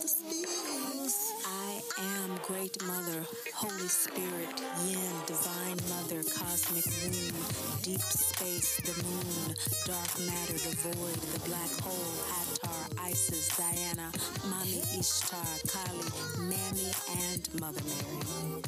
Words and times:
I 0.00 1.82
am 1.98 2.38
Great 2.44 2.80
Mother, 2.84 3.26
Holy 3.52 3.88
Spirit, 3.88 4.62
Yin, 4.86 5.12
Divine 5.26 5.76
Mother, 5.88 6.22
Cosmic 6.22 6.86
Womb, 7.02 7.34
Deep 7.82 8.00
Space, 8.00 8.76
the 8.76 8.94
Moon, 9.02 9.54
Dark 9.86 10.18
Matter, 10.20 10.52
the 10.52 10.76
Void, 10.86 11.18
the 11.34 11.40
Black 11.48 11.70
Hole, 11.82 12.14
Hathor, 12.30 13.02
Isis, 13.02 13.48
Diana, 13.56 14.12
Mami 14.46 15.00
Ishtar, 15.00 15.44
Kali, 15.66 16.46
Mammy, 16.48 16.92
and 17.32 17.60
Mother 17.60 17.82
Mary. 17.82 18.62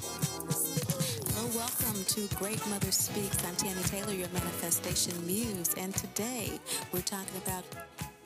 Well, 1.37 1.51
welcome 1.55 2.05
to 2.07 2.27
Great 2.39 2.67
Mother 2.67 2.91
Speaks. 2.91 3.39
I'm 3.47 3.55
Tammy 3.55 3.83
Taylor, 3.85 4.15
your 4.15 4.29
manifestation 4.31 5.15
muse, 5.25 5.75
and 5.77 5.95
today 5.95 6.59
we're 6.93 7.03
talking 7.03 7.41
about 7.47 7.63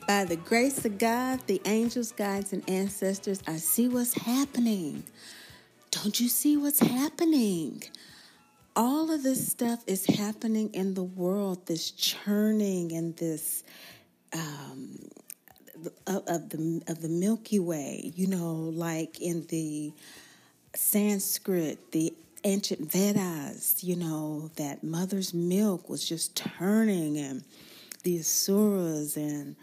by 0.07 0.25
the 0.25 0.35
grace 0.35 0.85
of 0.85 0.97
God, 0.97 1.39
the 1.47 1.61
angels, 1.65 2.11
guides, 2.11 2.53
and 2.53 2.67
ancestors, 2.69 3.41
I 3.47 3.57
see 3.57 3.87
what's 3.87 4.13
happening. 4.13 5.03
Don't 5.91 6.19
you 6.19 6.27
see 6.27 6.57
what's 6.57 6.79
happening? 6.79 7.83
All 8.75 9.11
of 9.11 9.23
this 9.23 9.49
stuff 9.49 9.83
is 9.87 10.05
happening 10.05 10.69
in 10.73 10.93
the 10.93 11.03
world, 11.03 11.65
this 11.65 11.91
churning 11.91 12.91
and 12.91 13.15
this 13.17 13.63
um, 14.33 15.09
of, 16.07 16.23
of 16.27 16.49
the 16.49 16.81
of 16.87 17.01
the 17.01 17.09
Milky 17.09 17.59
Way. 17.59 18.11
You 18.15 18.27
know, 18.27 18.53
like 18.53 19.21
in 19.21 19.47
the 19.47 19.93
Sanskrit, 20.75 21.91
the 21.93 22.13
ancient 22.43 22.91
Vedas. 22.91 23.83
You 23.83 23.95
know 23.95 24.51
that 24.57 24.83
mother's 24.83 25.33
milk 25.33 25.89
was 25.89 26.07
just 26.07 26.35
turning, 26.35 27.17
and 27.17 27.43
the 28.03 28.19
asuras 28.19 29.15
and 29.15 29.55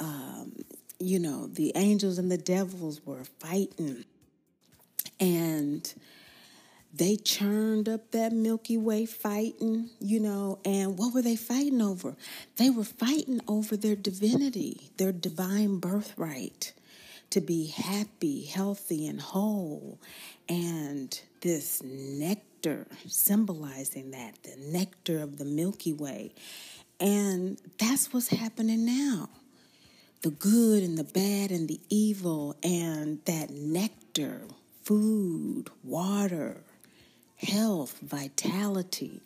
um, 0.00 0.52
you 0.98 1.18
know, 1.18 1.46
the 1.46 1.72
angels 1.76 2.18
and 2.18 2.30
the 2.30 2.38
devils 2.38 3.00
were 3.04 3.24
fighting. 3.38 4.04
And 5.18 5.92
they 6.92 7.16
churned 7.16 7.88
up 7.88 8.10
that 8.10 8.32
Milky 8.32 8.76
Way 8.76 9.06
fighting, 9.06 9.90
you 10.00 10.18
know, 10.18 10.58
and 10.64 10.98
what 10.98 11.14
were 11.14 11.22
they 11.22 11.36
fighting 11.36 11.80
over? 11.80 12.16
They 12.56 12.70
were 12.70 12.84
fighting 12.84 13.40
over 13.46 13.76
their 13.76 13.96
divinity, 13.96 14.90
their 14.96 15.12
divine 15.12 15.78
birthright 15.78 16.72
to 17.30 17.40
be 17.40 17.68
happy, 17.68 18.44
healthy, 18.44 19.06
and 19.06 19.20
whole. 19.20 20.00
And 20.48 21.18
this 21.42 21.80
nectar 21.82 22.88
symbolizing 23.06 24.10
that, 24.10 24.42
the 24.42 24.56
nectar 24.58 25.20
of 25.20 25.38
the 25.38 25.44
Milky 25.44 25.92
Way. 25.92 26.32
And 26.98 27.58
that's 27.78 28.12
what's 28.12 28.28
happening 28.28 28.84
now 28.84 29.28
the 30.22 30.30
good 30.30 30.82
and 30.82 30.98
the 30.98 31.04
bad 31.04 31.50
and 31.50 31.68
the 31.68 31.80
evil 31.88 32.56
and 32.62 33.24
that 33.24 33.50
nectar, 33.50 34.42
food, 34.82 35.70
water, 35.82 36.58
health, 37.36 37.98
vitality 38.02 39.22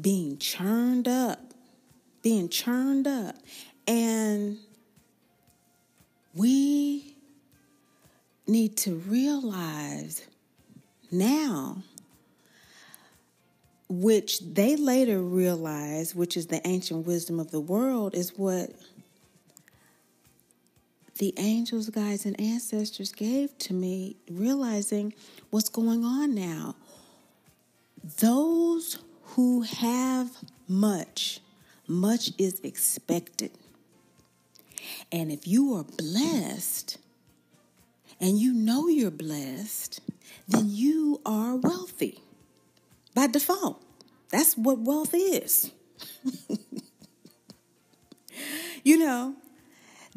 being 0.00 0.38
churned 0.38 1.06
up, 1.06 1.52
being 2.22 2.48
churned 2.48 3.06
up. 3.06 3.36
And 3.86 4.58
we 6.34 7.14
need 8.46 8.76
to 8.78 8.94
realize 8.94 10.26
now, 11.10 11.82
which 13.90 14.40
they 14.40 14.76
later 14.76 15.20
realized, 15.20 16.14
which 16.14 16.36
is 16.36 16.46
the 16.46 16.66
ancient 16.66 17.06
wisdom 17.06 17.40
of 17.40 17.50
the 17.50 17.60
world, 17.60 18.14
is 18.14 18.36
what 18.36 18.70
the 21.18 21.34
angels, 21.36 21.90
guides, 21.90 22.24
and 22.24 22.40
ancestors 22.40 23.12
gave 23.12 23.56
to 23.58 23.74
me, 23.74 24.16
realizing 24.30 25.12
what's 25.50 25.68
going 25.68 26.04
on 26.04 26.34
now. 26.34 26.76
Those 28.20 28.98
who 29.22 29.62
have 29.62 30.30
much, 30.68 31.40
much 31.86 32.30
is 32.38 32.60
expected. 32.60 33.50
And 35.12 35.30
if 35.30 35.46
you 35.46 35.74
are 35.74 35.84
blessed 35.84 36.98
and 38.20 38.38
you 38.38 38.52
know 38.52 38.88
you're 38.88 39.10
blessed, 39.10 40.00
then 40.46 40.66
you 40.68 41.20
are 41.26 41.56
wealthy 41.56 42.22
by 43.14 43.26
default. 43.26 43.82
That's 44.30 44.56
what 44.56 44.78
wealth 44.78 45.14
is. 45.14 45.72
you 48.84 48.98
know, 48.98 49.34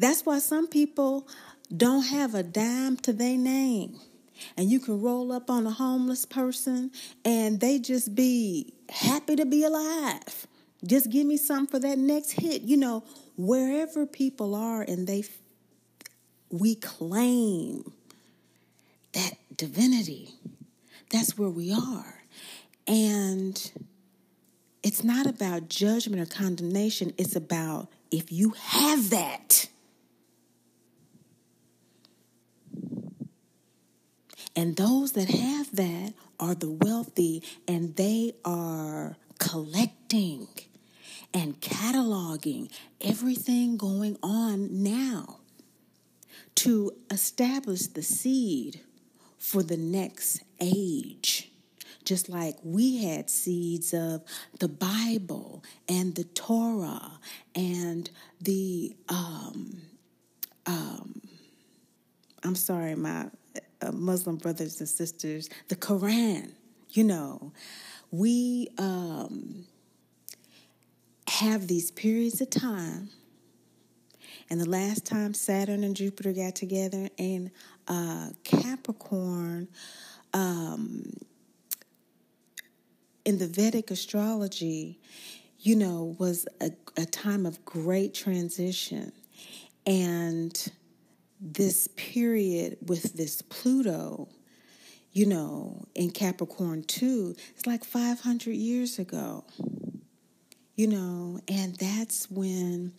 that's 0.02 0.26
why 0.26 0.38
some 0.38 0.66
people 0.66 1.28
don't 1.74 2.04
have 2.04 2.34
a 2.34 2.42
dime 2.42 2.96
to 2.98 3.12
their 3.12 3.36
name. 3.38 3.98
And 4.56 4.70
you 4.70 4.80
can 4.80 5.00
roll 5.00 5.30
up 5.32 5.50
on 5.50 5.66
a 5.66 5.70
homeless 5.70 6.24
person 6.24 6.90
and 7.24 7.60
they 7.60 7.78
just 7.78 8.14
be 8.14 8.72
happy 8.88 9.36
to 9.36 9.46
be 9.46 9.64
alive. 9.64 10.46
Just 10.84 11.10
give 11.10 11.26
me 11.26 11.36
some 11.36 11.66
for 11.66 11.78
that 11.78 11.98
next 11.98 12.32
hit. 12.32 12.62
You 12.62 12.76
know, 12.76 13.04
wherever 13.36 14.04
people 14.04 14.54
are 14.54 14.82
and 14.82 15.06
they 15.06 15.22
we 16.50 16.74
claim 16.74 17.92
that 19.12 19.34
divinity. 19.56 20.34
That's 21.10 21.38
where 21.38 21.48
we 21.48 21.72
are. 21.72 22.22
And 22.86 23.72
it's 24.82 25.04
not 25.04 25.26
about 25.26 25.68
judgment 25.68 26.20
or 26.20 26.26
condemnation, 26.26 27.12
it's 27.16 27.36
about 27.36 27.88
if 28.10 28.32
you 28.32 28.50
have 28.50 29.10
that 29.10 29.68
And 34.54 34.76
those 34.76 35.12
that 35.12 35.28
have 35.30 35.74
that 35.76 36.12
are 36.38 36.54
the 36.54 36.70
wealthy, 36.70 37.42
and 37.66 37.96
they 37.96 38.34
are 38.44 39.16
collecting 39.38 40.48
and 41.32 41.60
cataloging 41.60 42.70
everything 43.00 43.76
going 43.76 44.18
on 44.22 44.82
now 44.82 45.38
to 46.54 46.92
establish 47.10 47.86
the 47.86 48.02
seed 48.02 48.80
for 49.38 49.62
the 49.62 49.76
next 49.76 50.42
age. 50.60 51.50
Just 52.04 52.28
like 52.28 52.56
we 52.62 53.04
had 53.04 53.30
seeds 53.30 53.94
of 53.94 54.22
the 54.58 54.68
Bible 54.68 55.62
and 55.88 56.14
the 56.14 56.24
Torah 56.24 57.12
and 57.54 58.10
the 58.40 58.94
um, 59.08 59.82
um, 60.66 61.22
I'm 62.42 62.56
sorry, 62.56 62.96
my 62.96 63.26
uh, 63.82 63.92
Muslim 63.92 64.36
brothers 64.36 64.80
and 64.80 64.88
sisters, 64.88 65.50
the 65.68 65.76
Quran, 65.76 66.52
you 66.90 67.04
know, 67.04 67.52
we 68.10 68.68
um, 68.78 69.66
have 71.28 71.66
these 71.66 71.90
periods 71.90 72.40
of 72.40 72.50
time. 72.50 73.10
And 74.50 74.60
the 74.60 74.68
last 74.68 75.06
time 75.06 75.34
Saturn 75.34 75.82
and 75.82 75.96
Jupiter 75.96 76.32
got 76.32 76.54
together 76.54 77.08
in 77.16 77.50
uh, 77.88 78.30
Capricorn, 78.44 79.68
um, 80.34 81.14
in 83.24 83.38
the 83.38 83.46
Vedic 83.46 83.90
astrology, 83.90 84.98
you 85.60 85.76
know, 85.76 86.16
was 86.18 86.46
a, 86.60 86.70
a 86.96 87.06
time 87.06 87.46
of 87.46 87.64
great 87.64 88.14
transition. 88.14 89.12
And 89.86 90.70
this 91.42 91.88
period 91.96 92.78
with 92.86 93.14
this 93.14 93.42
Pluto, 93.42 94.28
you 95.12 95.26
know, 95.26 95.84
in 95.94 96.10
Capricorn 96.10 96.84
too, 96.84 97.34
it's 97.50 97.66
like 97.66 97.84
500 97.84 98.52
years 98.52 98.98
ago, 98.98 99.44
you 100.76 100.86
know, 100.86 101.40
and 101.48 101.74
that's 101.74 102.30
when, 102.30 102.92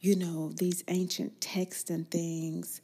you 0.00 0.16
know, 0.16 0.50
these 0.50 0.82
ancient 0.88 1.40
texts 1.40 1.88
and 1.88 2.10
things 2.10 2.80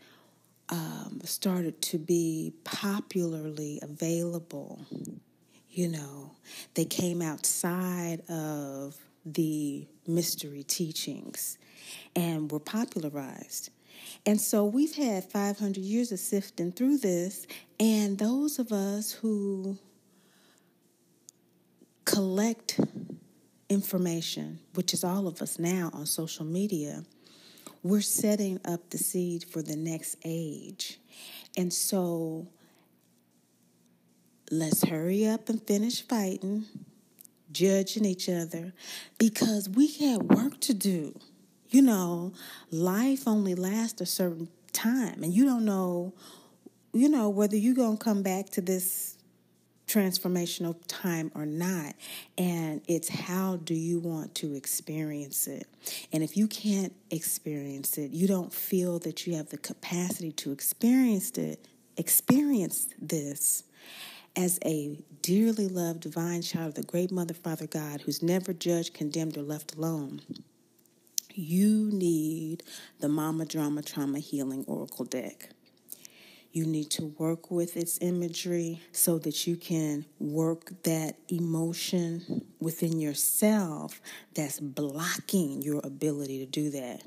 um, 0.69 1.21
started 1.25 1.83
to 1.83 1.99
be 1.99 2.55
popularly 2.63 3.81
available. 3.83 4.87
You 5.69 5.89
know, 5.89 6.37
they 6.75 6.85
came 6.85 7.21
outside 7.21 8.21
of 8.31 8.97
the 9.27 9.89
mystery 10.07 10.63
teachings 10.63 11.59
and 12.15 12.51
were 12.51 12.61
popularized. 12.61 13.71
And 14.27 14.41
so 14.41 14.65
we've 14.65 14.95
had 14.95 15.25
500 15.25 15.77
years 15.77 16.13
of 16.13 16.19
sifting 16.19 16.73
through 16.73 16.99
this, 16.99 17.47
and 17.79 18.19
those 18.19 18.59
of 18.59 18.73
us 18.73 19.13
who 19.13 19.79
collect 22.05 22.81
information, 23.69 24.59
which 24.75 24.93
is 24.93 25.05
all 25.05 25.27
of 25.27 25.41
us 25.41 25.59
now 25.59 25.91
on 25.93 26.07
social 26.07 26.45
media, 26.45 27.05
we're 27.83 28.01
setting 28.01 28.61
up 28.65 28.91
the 28.91 28.99
seed 28.99 29.45
for 29.45 29.63
the 29.63 29.77
next 29.77 30.17
age. 30.25 30.99
And 31.57 31.73
so 31.73 32.49
let's 34.51 34.85
hurry 34.85 35.27
up 35.27 35.49
and 35.49 35.63
finish 35.63 36.03
fighting, 36.03 36.67
judging 37.53 38.05
each 38.05 38.29
other, 38.29 38.75
because 39.19 39.69
we 39.69 39.97
got 39.99 40.25
work 40.25 40.61
to 40.61 40.75
do 40.75 41.19
you 41.71 41.83
know, 41.83 42.33
life 42.71 43.27
only 43.27 43.55
lasts 43.55 44.01
a 44.01 44.07
certain 44.07 44.49
time, 44.73 45.23
and 45.23 45.33
you 45.33 45.45
don't 45.45 45.65
know 45.65 46.15
you 46.93 47.09
know, 47.09 47.29
whether 47.29 47.57
you're 47.57 47.75
going 47.75 47.97
to 47.97 48.05
come 48.05 48.23
back 48.23 48.51
to 48.51 48.61
this 48.61 49.17
transformational 49.87 50.77
time 50.87 51.33
or 51.35 51.47
not. 51.47 51.95
And 52.39 52.81
it's 52.87 53.09
how 53.09 53.57
do 53.57 53.75
you 53.75 53.99
want 53.99 54.35
to 54.37 54.55
experience 54.55 55.47
it? 55.47 55.67
And 56.13 56.23
if 56.23 56.37
you 56.37 56.47
can't 56.47 56.95
experience 57.11 57.99
it, 57.99 58.11
you 58.13 58.29
don't 58.29 58.53
feel 58.53 58.99
that 59.01 59.27
you 59.27 59.37
have 59.37 59.51
the 59.51 59.59
capacity 59.59 60.33
to 60.33 60.53
experience 60.53 61.31
it, 61.39 61.67
experience 61.97 62.89
this 63.01 63.65
as 64.37 64.61
a 64.65 64.97
dearly 65.23 65.67
loved 65.67 66.01
divine 66.01 66.43
child 66.43 66.69
of 66.69 66.75
the 66.75 66.83
great 66.85 67.11
mother 67.11 67.35
father 67.35 67.67
God 67.67 68.03
who's 68.03 68.23
never 68.23 68.53
judged, 68.53 68.95
condemned, 68.95 69.37
or 69.37 69.43
left 69.43 69.75
alone. 69.75 70.23
You 71.35 71.91
need 71.93 72.65
the 72.99 73.09
Mama 73.09 73.45
Drama 73.45 73.83
Trauma 73.83 74.19
Healing 74.19 74.65
Oracle 74.67 75.05
deck. 75.05 75.51
You 76.53 76.67
need 76.67 76.91
to 76.93 77.15
work 77.19 77.53
with 77.53 77.77
its 77.77 77.99
imagery 78.01 78.81
so 78.91 79.19
that 79.19 79.47
you 79.47 79.55
can 79.57 80.05
work 80.19 80.73
that 80.83 81.15
emotion 81.29 82.45
within 82.59 82.99
yourself 82.99 84.01
that's 84.35 84.59
blocking 84.59 85.63
your 85.63 85.81
ability 85.85 86.39
to 86.39 86.47
do 86.47 86.71
that. 86.71 87.03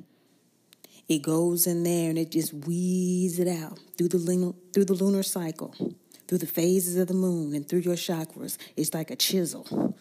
It 1.09 1.21
goes 1.21 1.67
in 1.67 1.83
there 1.83 2.09
and 2.09 2.17
it 2.17 2.31
just 2.31 2.53
weeds 2.53 3.39
it 3.39 3.49
out 3.49 3.77
through 3.97 4.07
the 4.07 4.53
through 4.71 4.85
the 4.85 4.93
lunar 4.93 5.23
cycle, 5.23 5.75
through 6.29 6.37
the 6.37 6.47
phases 6.47 6.95
of 6.95 7.09
the 7.09 7.13
moon, 7.13 7.53
and 7.53 7.67
through 7.67 7.79
your 7.79 7.95
chakras. 7.95 8.57
It's 8.77 8.93
like 8.93 9.11
a 9.11 9.17
chisel 9.17 9.93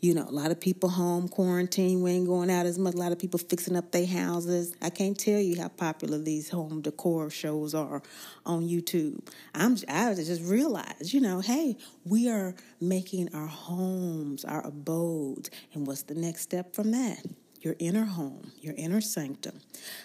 you 0.00 0.14
know, 0.14 0.24
a 0.28 0.30
lot 0.30 0.50
of 0.50 0.60
people 0.60 0.90
home 0.90 1.28
quarantine. 1.28 2.02
We 2.02 2.12
ain't 2.12 2.26
going 2.26 2.50
out 2.50 2.66
as 2.66 2.78
much. 2.78 2.94
A 2.94 2.98
lot 2.98 3.12
of 3.12 3.18
people 3.18 3.38
fixing 3.38 3.76
up 3.76 3.92
their 3.92 4.06
houses. 4.06 4.74
I 4.82 4.90
can't 4.90 5.18
tell 5.18 5.40
you 5.40 5.60
how 5.60 5.68
popular 5.68 6.18
these 6.18 6.50
home 6.50 6.82
decor 6.82 7.30
shows 7.30 7.74
are 7.74 8.02
on 8.44 8.68
YouTube. 8.68 9.26
I'm 9.54 9.76
I 9.88 10.14
just 10.14 10.42
realized, 10.42 11.12
you 11.12 11.20
know, 11.20 11.40
hey, 11.40 11.76
we 12.04 12.28
are 12.28 12.54
making 12.80 13.34
our 13.34 13.46
homes, 13.46 14.44
our 14.44 14.66
abodes, 14.66 15.50
and 15.72 15.86
what's 15.86 16.02
the 16.02 16.14
next 16.14 16.42
step 16.42 16.74
from 16.74 16.90
that? 16.90 17.24
Your 17.62 17.74
inner 17.78 18.04
home, 18.04 18.52
your 18.60 18.74
inner 18.76 19.00
sanctum. 19.00 19.60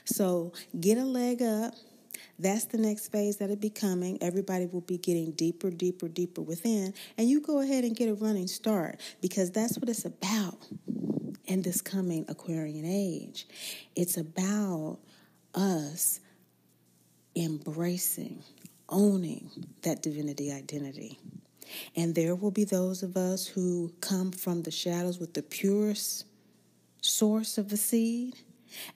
So 0.05 0.53
get 0.79 0.97
a 0.97 1.05
leg 1.05 1.41
up 1.41 1.75
that's 2.41 2.65
the 2.65 2.77
next 2.77 3.11
phase 3.11 3.37
that 3.37 3.49
it 3.49 3.61
be 3.61 3.69
coming. 3.69 4.17
Everybody 4.21 4.65
will 4.65 4.81
be 4.81 4.97
getting 4.97 5.31
deeper, 5.31 5.69
deeper, 5.69 6.07
deeper 6.07 6.41
within. 6.41 6.93
And 7.17 7.29
you 7.29 7.41
go 7.41 7.59
ahead 7.59 7.83
and 7.83 7.95
get 7.95 8.09
a 8.09 8.13
running 8.13 8.47
start 8.47 8.99
because 9.21 9.51
that's 9.51 9.77
what 9.77 9.89
it's 9.89 10.05
about 10.05 10.57
in 11.45 11.61
this 11.61 11.81
coming 11.81 12.25
Aquarian 12.27 12.85
age. 12.85 13.47
It's 13.95 14.17
about 14.17 14.99
us 15.53 16.19
embracing, 17.35 18.43
owning 18.89 19.49
that 19.83 20.01
divinity 20.01 20.51
identity. 20.51 21.19
And 21.95 22.15
there 22.15 22.35
will 22.35 22.51
be 22.51 22.63
those 22.63 23.03
of 23.03 23.15
us 23.15 23.47
who 23.47 23.93
come 24.01 24.31
from 24.31 24.63
the 24.63 24.71
shadows 24.71 25.19
with 25.19 25.33
the 25.33 25.43
purest 25.43 26.25
source 27.01 27.57
of 27.57 27.69
the 27.69 27.77
seed 27.77 28.35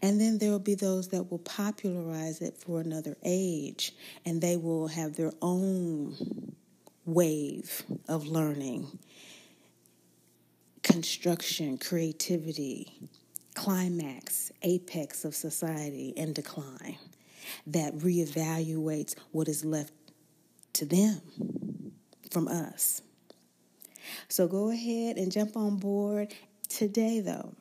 and 0.01 0.19
then 0.19 0.37
there 0.37 0.51
will 0.51 0.59
be 0.59 0.75
those 0.75 1.09
that 1.09 1.29
will 1.31 1.39
popularize 1.39 2.41
it 2.41 2.57
for 2.57 2.79
another 2.79 3.15
age, 3.23 3.93
and 4.25 4.41
they 4.41 4.57
will 4.57 4.87
have 4.87 5.15
their 5.15 5.31
own 5.41 6.15
wave 7.05 7.83
of 8.07 8.27
learning, 8.27 8.99
construction, 10.83 11.77
creativity, 11.77 12.93
climax, 13.53 14.51
apex 14.61 15.25
of 15.25 15.33
society, 15.35 16.13
and 16.17 16.35
decline 16.35 16.97
that 17.67 17.95
reevaluates 17.97 19.15
what 19.31 19.47
is 19.47 19.63
left 19.63 19.93
to 20.73 20.85
them 20.85 21.21
from 22.31 22.47
us. 22.47 23.01
So 24.27 24.47
go 24.47 24.71
ahead 24.71 25.17
and 25.17 25.31
jump 25.31 25.55
on 25.55 25.77
board 25.77 26.33
today, 26.69 27.19
though. 27.19 27.53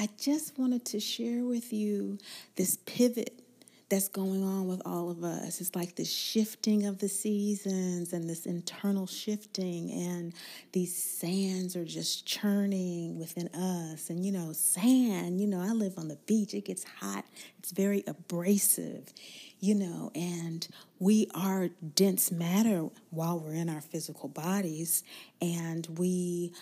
I 0.00 0.08
just 0.16 0.56
wanted 0.56 0.84
to 0.86 1.00
share 1.00 1.44
with 1.44 1.72
you 1.72 2.18
this 2.54 2.78
pivot 2.86 3.42
that's 3.88 4.08
going 4.08 4.44
on 4.44 4.68
with 4.68 4.80
all 4.84 5.10
of 5.10 5.24
us. 5.24 5.60
It's 5.60 5.74
like 5.74 5.96
the 5.96 6.04
shifting 6.04 6.86
of 6.86 6.98
the 6.98 7.08
seasons 7.08 8.12
and 8.12 8.30
this 8.30 8.46
internal 8.46 9.08
shifting, 9.08 9.90
and 9.90 10.34
these 10.72 10.94
sands 10.94 11.74
are 11.74 11.84
just 11.84 12.24
churning 12.24 13.18
within 13.18 13.48
us. 13.48 14.08
And 14.08 14.24
you 14.24 14.30
know, 14.30 14.52
sand, 14.52 15.40
you 15.40 15.48
know, 15.48 15.60
I 15.60 15.72
live 15.72 15.98
on 15.98 16.06
the 16.06 16.18
beach, 16.26 16.54
it 16.54 16.66
gets 16.66 16.84
hot, 17.00 17.24
it's 17.58 17.72
very 17.72 18.04
abrasive, 18.06 19.12
you 19.58 19.74
know, 19.74 20.12
and 20.14 20.68
we 21.00 21.26
are 21.34 21.68
dense 21.96 22.30
matter 22.30 22.88
while 23.10 23.40
we're 23.40 23.54
in 23.54 23.68
our 23.68 23.80
physical 23.80 24.28
bodies, 24.28 25.02
and 25.40 25.88
we 25.98 26.52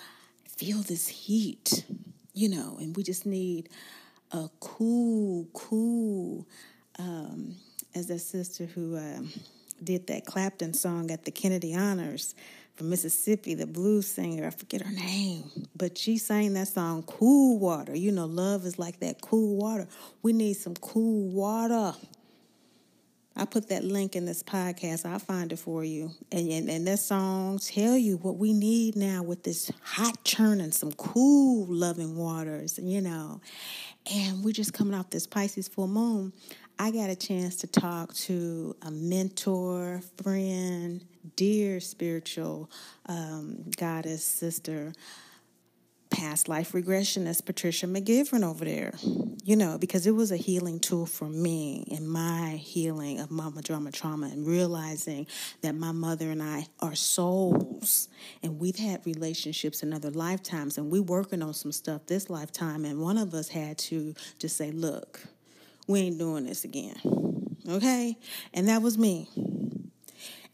feel 0.56 0.78
this 0.78 1.08
heat 1.08 1.84
you 2.36 2.50
know, 2.50 2.76
and 2.78 2.94
we 2.96 3.02
just 3.02 3.24
need 3.24 3.70
a 4.30 4.48
cool, 4.60 5.48
cool, 5.54 6.46
um, 6.98 7.56
as 7.94 8.08
that 8.08 8.18
sister 8.18 8.66
who 8.66 8.96
um, 8.98 9.32
did 9.82 10.06
that 10.08 10.26
Clapton 10.26 10.74
song 10.74 11.10
at 11.10 11.24
the 11.24 11.30
Kennedy 11.30 11.74
Honors 11.74 12.34
from 12.74 12.90
Mississippi, 12.90 13.54
the 13.54 13.66
blues 13.66 14.06
singer, 14.06 14.46
I 14.46 14.50
forget 14.50 14.82
her 14.82 14.92
name, 14.92 15.44
but 15.74 15.96
she 15.96 16.18
sang 16.18 16.52
that 16.52 16.68
song, 16.68 17.04
Cool 17.04 17.58
Water. 17.58 17.96
You 17.96 18.12
know, 18.12 18.26
love 18.26 18.66
is 18.66 18.78
like 18.78 19.00
that 19.00 19.22
cool 19.22 19.56
water. 19.56 19.88
We 20.22 20.34
need 20.34 20.54
some 20.54 20.74
cool 20.74 21.28
water. 21.30 21.96
I 23.38 23.44
put 23.44 23.68
that 23.68 23.84
link 23.84 24.16
in 24.16 24.24
this 24.24 24.42
podcast. 24.42 25.04
I'll 25.04 25.18
find 25.18 25.52
it 25.52 25.58
for 25.58 25.84
you. 25.84 26.10
And, 26.32 26.50
and, 26.50 26.70
and 26.70 26.86
that 26.86 27.00
song 27.00 27.58
tell 27.58 27.96
you 27.96 28.16
what 28.16 28.38
we 28.38 28.54
need 28.54 28.96
now 28.96 29.22
with 29.22 29.42
this 29.42 29.70
hot 29.82 30.24
churning, 30.24 30.72
some 30.72 30.92
cool 30.92 31.66
loving 31.66 32.16
waters, 32.16 32.78
you 32.82 33.02
know. 33.02 33.42
And 34.10 34.42
we're 34.42 34.52
just 34.52 34.72
coming 34.72 34.94
off 34.94 35.10
this 35.10 35.26
Pisces 35.26 35.68
full 35.68 35.86
moon. 35.86 36.32
I 36.78 36.90
got 36.90 37.10
a 37.10 37.16
chance 37.16 37.56
to 37.56 37.66
talk 37.66 38.14
to 38.14 38.74
a 38.82 38.90
mentor, 38.90 40.00
friend, 40.22 41.04
dear 41.36 41.80
spiritual 41.80 42.70
um, 43.06 43.64
goddess, 43.76 44.24
sister, 44.24 44.94
past 46.16 46.48
life 46.48 46.72
regression. 46.72 47.24
That's 47.24 47.42
Patricia 47.42 47.86
McGivern 47.86 48.42
over 48.42 48.64
there, 48.64 48.94
you 49.44 49.54
know, 49.54 49.76
because 49.76 50.06
it 50.06 50.12
was 50.12 50.32
a 50.32 50.38
healing 50.38 50.80
tool 50.80 51.04
for 51.04 51.28
me 51.28 51.84
in 51.88 52.08
my 52.08 52.52
healing 52.52 53.20
of 53.20 53.30
mama 53.30 53.60
drama 53.60 53.92
trauma 53.92 54.28
and 54.28 54.46
realizing 54.46 55.26
that 55.60 55.74
my 55.74 55.92
mother 55.92 56.30
and 56.30 56.42
I 56.42 56.68
are 56.80 56.94
souls 56.94 58.08
and 58.42 58.58
we've 58.58 58.76
had 58.76 59.04
relationships 59.04 59.82
in 59.82 59.92
other 59.92 60.10
lifetimes 60.10 60.78
and 60.78 60.90
we're 60.90 61.02
working 61.02 61.42
on 61.42 61.52
some 61.52 61.70
stuff 61.70 62.06
this 62.06 62.30
lifetime. 62.30 62.86
And 62.86 62.98
one 62.98 63.18
of 63.18 63.34
us 63.34 63.48
had 63.48 63.76
to 63.78 64.14
just 64.38 64.56
say, 64.56 64.70
look, 64.70 65.20
we 65.86 66.00
ain't 66.00 66.18
doing 66.18 66.46
this 66.46 66.64
again. 66.64 66.96
Okay? 67.68 68.16
And 68.54 68.68
that 68.68 68.80
was 68.80 68.96
me. 68.96 69.28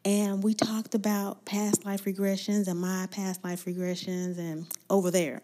And 0.05 0.43
we 0.43 0.55
talked 0.55 0.97
about 0.97 1.45
past 1.45 1.85
life 1.85 2.05
regressions 2.05 2.67
and 2.67 2.81
my 2.81 3.07
past 3.13 3.45
life 3.45 3.65
regressions 3.67 4.37
and 4.37 4.67
over 4.91 5.13
there, 5.13 5.41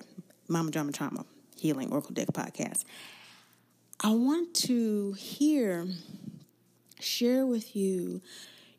Mama 0.48 0.70
Drama 0.70 0.92
Trauma 0.92 1.26
Healing 1.56 1.92
Oracle 1.92 2.14
Deck 2.14 2.28
podcast. 2.28 2.84
I 4.00 4.10
want 4.10 4.54
to 4.54 5.12
hear, 5.12 5.86
share 7.00 7.44
with 7.44 7.76
you, 7.76 8.22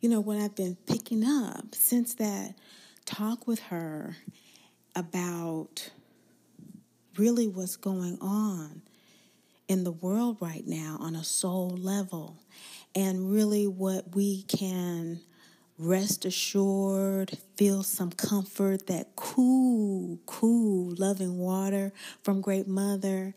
you 0.02 0.10
know, 0.10 0.20
what 0.20 0.38
I've 0.38 0.56
been 0.56 0.78
picking 0.88 1.24
up 1.24 1.76
since 1.76 2.16
that 2.16 2.56
talk 3.06 3.48
with 3.48 3.60
her 3.60 4.18
about 4.96 5.92
really 7.18 7.48
what's 7.48 7.76
going 7.76 8.18
on 8.20 8.82
in 9.68 9.84
the 9.84 9.92
world 9.92 10.38
right 10.40 10.66
now 10.66 10.98
on 11.00 11.16
a 11.16 11.24
soul 11.24 11.70
level 11.70 12.38
and 12.96 13.32
really 13.32 13.68
what 13.68 14.16
we 14.16 14.42
can 14.44 15.20
rest 15.80 16.26
assured, 16.26 17.38
feel 17.56 17.84
some 17.84 18.12
comfort, 18.12 18.88
that 18.88 19.16
cool, 19.16 20.20
cool, 20.26 20.94
loving 20.98 21.38
water 21.38 21.94
from 22.22 22.42
Great 22.42 22.68
Mother, 22.68 23.34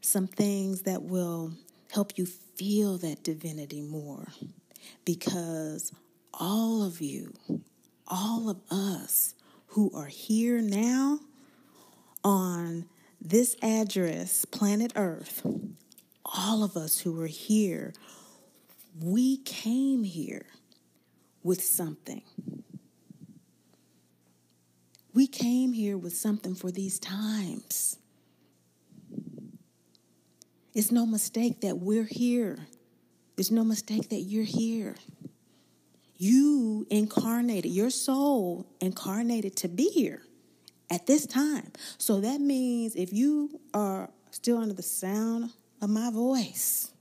some 0.00 0.26
things 0.26 0.82
that 0.82 1.02
will 1.02 1.52
help 1.92 2.16
you 2.16 2.24
feel 2.24 2.96
that 2.98 3.22
divinity 3.22 3.82
more. 3.82 4.26
Because 5.04 5.92
all 6.32 6.82
of 6.82 7.02
you, 7.02 7.34
all 8.08 8.48
of 8.48 8.60
us 8.70 9.34
who 9.68 9.90
are 9.94 10.06
here 10.06 10.62
now 10.62 11.20
on 12.24 12.86
this 13.20 13.54
address, 13.62 14.46
planet 14.46 14.92
Earth, 14.96 15.46
all 16.24 16.64
of 16.64 16.74
us 16.74 16.98
who 17.00 17.20
are 17.20 17.26
here, 17.26 17.92
we 18.98 19.36
came 19.38 20.04
here 20.04 20.46
with 21.42 21.62
something. 21.62 22.22
We 25.14 25.26
came 25.26 25.72
here 25.72 25.98
with 25.98 26.16
something 26.16 26.54
for 26.54 26.70
these 26.70 26.98
times. 26.98 27.98
It's 30.74 30.90
no 30.90 31.04
mistake 31.04 31.60
that 31.60 31.78
we're 31.78 32.08
here. 32.10 32.66
There's 33.36 33.50
no 33.50 33.64
mistake 33.64 34.08
that 34.08 34.20
you're 34.20 34.44
here. 34.44 34.96
You 36.16 36.86
incarnated, 36.88 37.72
your 37.72 37.90
soul 37.90 38.66
incarnated 38.80 39.56
to 39.56 39.68
be 39.68 39.88
here 39.90 40.22
at 40.90 41.06
this 41.06 41.26
time. 41.26 41.72
So 41.98 42.20
that 42.20 42.40
means 42.40 42.94
if 42.94 43.12
you 43.12 43.60
are 43.74 44.08
still 44.30 44.58
under 44.58 44.74
the 44.74 44.82
sound 44.82 45.50
of 45.80 45.90
my 45.90 46.10
voice, 46.10 46.91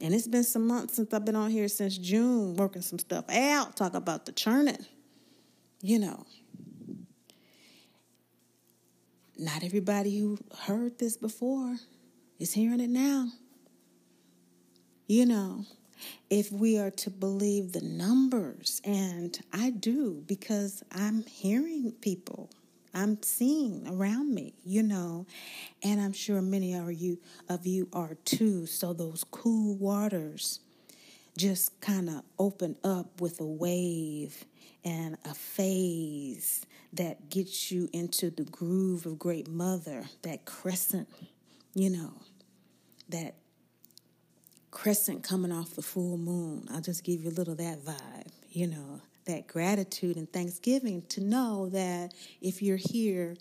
and 0.00 0.14
it's 0.14 0.26
been 0.26 0.44
some 0.44 0.66
months 0.66 0.96
since 0.96 1.12
I've 1.12 1.24
been 1.24 1.36
on 1.36 1.50
here 1.50 1.68
since 1.68 1.98
June 1.98 2.56
working 2.56 2.82
some 2.82 2.98
stuff 2.98 3.28
out, 3.30 3.76
talk 3.76 3.94
about 3.94 4.26
the 4.26 4.32
churning, 4.32 4.86
you 5.82 5.98
know. 5.98 6.26
Not 9.38 9.64
everybody 9.64 10.18
who 10.18 10.38
heard 10.66 10.98
this 10.98 11.16
before 11.16 11.76
is 12.38 12.52
hearing 12.52 12.80
it 12.80 12.90
now. 12.90 13.28
You 15.06 15.26
know, 15.26 15.64
if 16.28 16.52
we 16.52 16.78
are 16.78 16.90
to 16.90 17.10
believe 17.10 17.72
the 17.72 17.80
numbers, 17.80 18.80
and 18.84 19.38
I 19.52 19.70
do 19.70 20.22
because 20.26 20.82
I'm 20.92 21.24
hearing 21.24 21.92
people, 22.00 22.50
I'm 22.92 23.22
seeing 23.22 23.86
around 23.86 24.34
me, 24.34 24.54
you 24.64 24.82
know, 24.82 25.26
and 25.82 26.00
I'm 26.00 26.12
sure 26.12 26.42
many 26.42 26.74
of 26.74 26.92
you 26.92 27.18
of 27.48 27.66
you 27.66 27.88
are 27.92 28.16
too. 28.24 28.66
So 28.66 28.92
those 28.92 29.24
cool 29.30 29.76
waters 29.76 30.60
just 31.36 31.80
kind 31.80 32.08
of 32.08 32.22
open 32.38 32.76
up 32.82 33.20
with 33.20 33.40
a 33.40 33.46
wave 33.46 34.44
and 34.84 35.16
a 35.24 35.34
phase 35.34 36.66
that 36.92 37.30
gets 37.30 37.70
you 37.70 37.88
into 37.92 38.30
the 38.30 38.44
groove 38.44 39.06
of 39.06 39.18
Great 39.18 39.48
Mother, 39.48 40.04
that 40.22 40.44
crescent, 40.44 41.08
you 41.74 41.90
know, 41.90 42.12
that 43.08 43.36
crescent 44.70 45.22
coming 45.22 45.52
off 45.52 45.74
the 45.76 45.82
full 45.82 46.18
moon. 46.18 46.66
I'll 46.72 46.80
just 46.80 47.04
give 47.04 47.22
you 47.22 47.30
a 47.30 47.32
little 47.32 47.54
that 47.56 47.84
vibe, 47.84 48.32
you 48.50 48.66
know, 48.66 49.00
that 49.30 49.46
gratitude 49.46 50.16
and 50.16 50.30
thanksgiving 50.32 51.02
to 51.08 51.20
know 51.20 51.68
that 51.70 52.12
if 52.40 52.60
you're 52.62 52.76
here, 52.76 53.36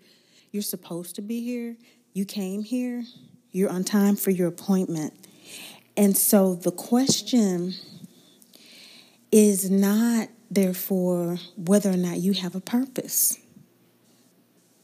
you're 0.52 0.64
supposed 0.64 1.16
to 1.16 1.22
be 1.22 1.42
here, 1.44 1.76
you 2.14 2.26
came 2.26 2.64
here, 2.64 3.04
you're 3.52 3.70
on 3.70 3.84
time 3.84 4.16
for 4.16 4.30
your 4.30 4.48
appointment. 4.48 5.14
And 5.98 6.16
so 6.16 6.56
the 6.56 6.72
question 6.72 7.74
is 9.32 9.70
not, 9.70 10.30
therefore, 10.50 11.38
whether 11.56 11.90
or 11.92 11.98
not 11.98 12.18
you 12.18 12.34
have 12.34 12.56
a 12.56 12.62
purpose. 12.62 13.38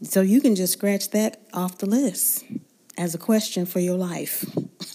So 0.01 0.21
you 0.21 0.41
can 0.41 0.55
just 0.55 0.73
scratch 0.73 1.11
that 1.11 1.41
off 1.53 1.77
the 1.77 1.85
list 1.85 2.43
as 2.97 3.15
a 3.15 3.17
question 3.17 3.65
for 3.65 3.79
your 3.79 3.95
life. 3.95 4.45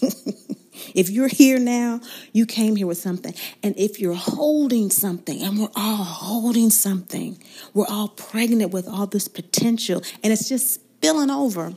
If 0.95 1.09
you're 1.09 1.27
here 1.27 1.59
now, 1.59 2.01
you 2.33 2.45
came 2.45 2.75
here 2.75 2.87
with 2.87 2.97
something. 2.97 3.33
And 3.63 3.77
if 3.77 3.99
you're 3.99 4.13
holding 4.13 4.89
something, 4.89 5.41
and 5.41 5.59
we're 5.59 5.69
all 5.75 6.03
holding 6.03 6.69
something, 6.69 7.41
we're 7.73 7.87
all 7.87 8.09
pregnant 8.09 8.71
with 8.71 8.87
all 8.87 9.07
this 9.07 9.27
potential, 9.27 10.01
and 10.23 10.33
it's 10.33 10.49
just 10.49 10.73
spilling 10.73 11.29
over. 11.29 11.73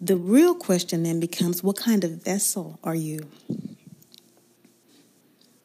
The 0.00 0.16
real 0.16 0.54
question 0.54 1.02
then 1.02 1.18
becomes 1.18 1.62
what 1.62 1.76
kind 1.76 2.04
of 2.04 2.22
vessel 2.22 2.78
are 2.84 2.94
you? 2.94 3.28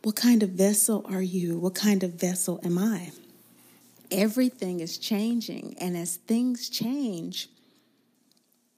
What 0.01 0.15
kind 0.15 0.43
of 0.43 0.49
vessel 0.49 1.05
are 1.07 1.21
you? 1.21 1.59
What 1.59 1.75
kind 1.75 2.03
of 2.03 2.13
vessel 2.13 2.59
am 2.63 2.77
I? 2.77 3.11
Everything 4.11 4.79
is 4.79 4.97
changing, 4.97 5.75
and 5.79 5.95
as 5.95 6.17
things 6.17 6.67
change, 6.67 7.49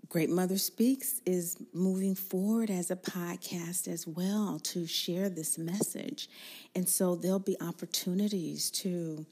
Great 0.10 0.30
Mother 0.30 0.58
Speaks 0.58 1.22
is 1.26 1.58
moving 1.74 2.16
forward 2.16 2.70
as 2.70 2.92
a 2.92 2.96
podcast 2.96 3.88
as 3.88 4.06
well 4.06 4.60
to 4.64 4.86
share 4.86 5.30
this 5.30 5.58
message. 5.58 6.30
And 6.76 6.88
so 6.88 7.16
there'll 7.16 7.40
be 7.40 7.58
opportunities 7.62 8.70
to 8.72 9.26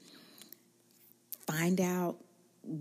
find 1.46 1.80
out 1.80 2.16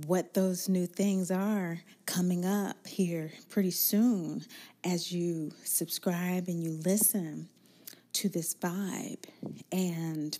what 0.07 0.33
those 0.33 0.69
new 0.69 0.85
things 0.85 1.29
are 1.29 1.81
coming 2.05 2.45
up 2.45 2.87
here 2.87 3.31
pretty 3.49 3.71
soon 3.71 4.43
as 4.83 5.11
you 5.11 5.51
subscribe 5.63 6.47
and 6.47 6.63
you 6.63 6.79
listen 6.85 7.49
to 8.13 8.29
this 8.29 8.55
vibe. 8.55 9.25
And 9.71 10.37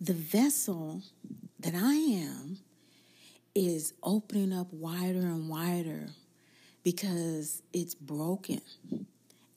the 0.00 0.12
vessel 0.12 1.02
that 1.60 1.74
I 1.74 1.94
am 1.94 2.58
is 3.54 3.92
opening 4.02 4.52
up 4.52 4.72
wider 4.72 5.20
and 5.20 5.48
wider 5.48 6.08
because 6.84 7.62
it's 7.72 7.94
broken. 7.94 8.60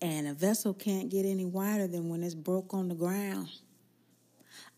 And 0.01 0.27
a 0.27 0.33
vessel 0.33 0.73
can't 0.73 1.09
get 1.09 1.25
any 1.25 1.45
wider 1.45 1.87
than 1.87 2.09
when 2.09 2.23
it's 2.23 2.33
broke 2.33 2.73
on 2.73 2.87
the 2.89 2.95
ground. 2.95 3.49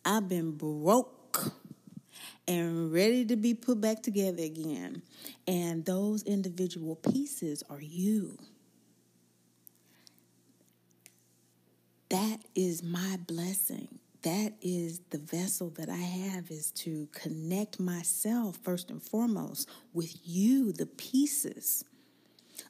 I've 0.03 0.27
been 0.27 0.51
broke 0.51 1.53
and 2.47 2.91
ready 2.91 3.25
to 3.25 3.35
be 3.35 3.53
put 3.53 3.79
back 3.79 4.03
together 4.03 4.43
again. 4.43 5.01
And 5.47 5.85
those 5.85 6.23
individual 6.23 6.95
pieces 6.95 7.63
are 7.69 7.81
you. 7.81 8.37
That 12.09 12.41
is 12.53 12.83
my 12.83 13.17
blessing 13.25 13.99
that 14.23 14.53
is 14.61 15.01
the 15.09 15.17
vessel 15.17 15.69
that 15.71 15.89
I 15.89 15.95
have 15.95 16.49
is 16.49 16.71
to 16.71 17.07
connect 17.11 17.79
myself 17.79 18.57
first 18.63 18.89
and 18.89 19.01
foremost 19.01 19.69
with 19.93 20.17
you, 20.23 20.71
the 20.71 20.85
pieces 20.85 21.83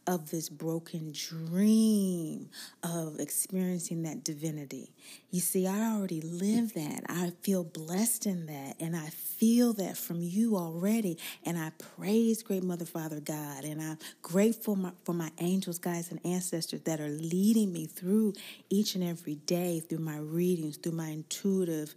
of 0.06 0.32
this 0.32 0.50
broken 0.50 1.14
dream 1.14 2.50
of 2.84 3.20
experiencing 3.20 4.04
that 4.04 4.24
divinity. 4.24 4.92
You 5.32 5.40
see, 5.40 5.66
I 5.66 5.94
already 5.94 6.22
live 6.22 6.74
that. 6.74 7.04
I 7.08 7.32
feel 7.42 7.64
blessed 7.64 8.26
in 8.26 8.48
that. 8.48 8.76
And 8.80 8.96
I 8.96 9.08
feel 9.08 9.74
that 9.74 9.98
from 9.98 10.22
you 10.22 10.58
already. 10.58 11.18
And 11.46 11.58
I 11.58 11.72
praise 11.96 12.44
Great 12.44 12.64
Mother, 12.64 12.86
Father 12.86 13.20
God. 13.20 13.64
And 13.64 13.82
I'm 13.82 13.98
grateful 14.22 14.92
for 15.06 15.14
my 15.14 15.32
angels, 15.40 15.80
guides, 15.80 16.12
and 16.12 16.20
ancestors 16.26 16.82
that 16.82 17.00
are 17.00 17.10
leading 17.10 17.72
me 17.72 17.86
through 17.86 18.34
each 18.70 18.96
and 18.96 19.04
every 19.04 19.36
day, 19.36 19.80
through 19.80 20.00
my 20.00 20.18
readings, 20.18 20.78
through 20.78 20.94
my 20.94 21.10
intuitive 21.10 21.96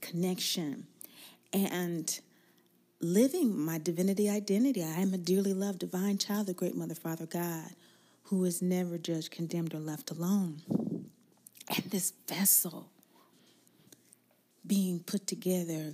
connection. 0.00 0.86
And 1.52 2.20
living 3.04 3.56
my 3.56 3.78
divinity 3.78 4.30
identity. 4.30 4.82
I 4.82 5.00
am 5.00 5.12
a 5.12 5.18
dearly 5.18 5.52
loved 5.52 5.80
divine 5.80 6.16
child 6.18 6.46
the 6.46 6.54
great 6.54 6.74
Mother, 6.74 6.94
Father 6.94 7.26
God, 7.26 7.70
who 8.24 8.44
is 8.44 8.62
never 8.62 8.96
judged, 8.96 9.30
condemned, 9.30 9.74
or 9.74 9.78
left 9.78 10.10
alone. 10.10 10.62
And 11.68 11.84
this 11.90 12.12
vessel 12.26 12.88
being 14.66 15.00
put 15.00 15.26
together 15.26 15.92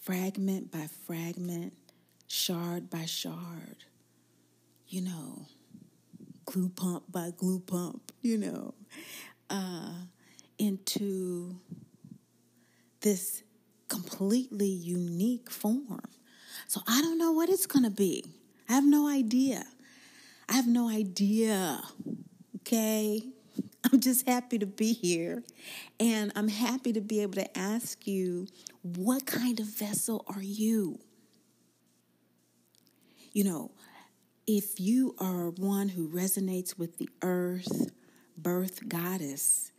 fragment 0.00 0.70
by 0.70 0.86
fragment, 1.06 1.72
shard 2.28 2.88
by 2.88 3.04
shard, 3.06 3.84
you 4.86 5.02
know, 5.02 5.46
glue 6.44 6.68
pump 6.68 7.04
by 7.10 7.32
glue 7.36 7.60
pump, 7.60 8.12
you 8.22 8.38
know, 8.38 8.74
uh, 9.50 9.92
into 10.58 11.56
this 13.00 13.42
completely 13.90 14.68
unique 14.68 15.50
form. 15.50 16.08
So 16.66 16.80
I 16.86 17.02
don't 17.02 17.18
know 17.18 17.32
what 17.32 17.50
it's 17.50 17.66
going 17.66 17.84
to 17.84 17.90
be. 17.90 18.24
I 18.68 18.74
have 18.74 18.86
no 18.86 19.08
idea. 19.08 19.64
I 20.48 20.54
have 20.54 20.66
no 20.66 20.88
idea. 20.88 21.82
Okay? 22.60 23.22
I'm 23.92 24.00
just 24.00 24.26
happy 24.26 24.58
to 24.58 24.66
be 24.66 24.92
here. 24.92 25.42
And 25.98 26.32
I'm 26.36 26.48
happy 26.48 26.92
to 26.92 27.00
be 27.00 27.20
able 27.20 27.34
to 27.34 27.58
ask 27.58 28.06
you, 28.06 28.46
what 28.82 29.26
kind 29.26 29.58
of 29.60 29.66
vessel 29.66 30.24
are 30.28 30.42
you? 30.42 31.00
You 33.32 33.44
know, 33.44 33.70
if 34.46 34.80
you 34.80 35.14
are 35.18 35.50
one 35.50 35.88
who 35.88 36.08
resonates 36.08 36.78
with 36.78 36.98
the 36.98 37.08
earth, 37.22 37.90
birth 38.36 38.88
goddess, 38.88 39.72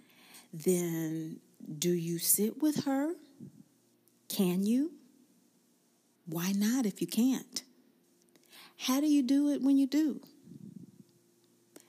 then 0.54 1.40
do 1.78 1.92
you 1.92 2.20
sit 2.20 2.62
with 2.62 2.86
her? 2.86 3.14
Can 4.32 4.64
you? 4.64 4.94
Why 6.26 6.54
not 6.54 6.86
if 6.86 7.02
you 7.02 7.08
can't? 7.08 7.64
How 8.78 9.02
do 9.02 9.08
you 9.08 9.24
do 9.24 9.50
it 9.50 9.62
when 9.62 9.78
you 9.78 9.88
do? 9.88 10.22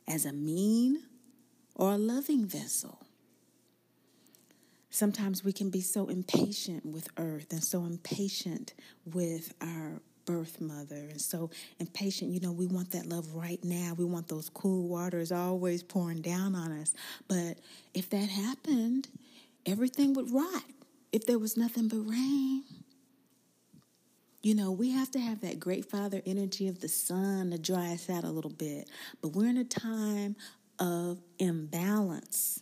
As 0.09 0.27
a 0.27 0.33
mean 0.33 1.05
or 1.77 1.93
a 1.93 1.99
loving 1.99 2.45
vessel? 2.45 3.07
Sometimes 4.91 5.45
we 5.45 5.53
can 5.53 5.71
be 5.71 5.81
so 5.81 6.09
impatient 6.09 6.85
with 6.85 7.09
earth 7.17 7.53
and 7.53 7.63
so 7.63 7.85
impatient 7.85 8.75
with 9.07 9.55
our 9.61 10.03
birth 10.25 10.61
mother 10.61 10.97
and 10.97 11.21
so 11.21 11.49
impatient. 11.79 12.33
You 12.33 12.41
know, 12.41 12.53
we 12.53 12.67
want 12.67 12.91
that 12.91 13.07
love 13.07 13.35
right 13.35 13.63
now. 13.63 13.95
We 13.97 14.05
want 14.05 14.27
those 14.27 14.51
cool 14.51 14.89
waters 14.89 15.31
always 15.31 15.85
pouring 15.85 16.23
down 16.23 16.57
on 16.57 16.73
us. 16.73 16.93
But 17.29 17.59
if 17.95 18.11
that 18.11 18.29
happened, 18.29 19.07
everything 19.65 20.13
would 20.15 20.33
rot 20.33 20.65
if 21.12 21.26
there 21.26 21.38
was 21.38 21.57
nothing 21.57 21.88
but 21.88 22.00
rain. 22.00 22.64
You 24.42 24.57
know, 24.57 24.73
we 24.73 24.90
have 24.90 25.11
to 25.12 25.21
have 25.21 25.42
that 25.42 25.61
great 25.61 25.85
father 25.85 26.21
energy 26.26 26.66
of 26.66 26.81
the 26.81 26.88
sun 26.88 27.52
to 27.52 27.59
dry 27.59 27.92
us 27.92 28.11
out 28.11 28.25
a 28.25 28.31
little 28.31 28.50
bit. 28.50 28.88
But 29.21 29.28
we're 29.28 29.49
in 29.49 29.57
a 29.57 29.64
time 29.64 30.35
of 30.81 31.21
imbalance. 31.38 32.61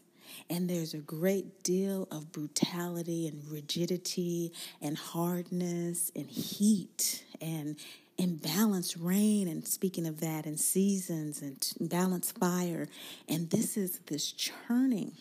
And 0.51 0.69
there's 0.69 0.95
a 0.95 0.99
great 0.99 1.63
deal 1.63 2.07
of 2.11 2.33
brutality 2.33 3.27
and 3.29 3.43
rigidity 3.51 4.53
and 4.83 4.99
hardness 4.99 6.11
and 6.15 6.29
heat 6.29 7.25
and 7.41 7.77
imbalanced 8.19 8.97
rain. 9.01 9.49
And 9.49 9.67
speaking 9.67 10.07
of 10.07 10.21
that, 10.21 10.45
and 10.45 10.61
seasons 10.61 11.41
and 11.41 11.59
imbalanced 11.81 12.39
fire. 12.39 12.89
And 13.27 13.49
this 13.49 13.79
is 13.79 14.01
this 14.01 14.31
churning. 14.33 15.13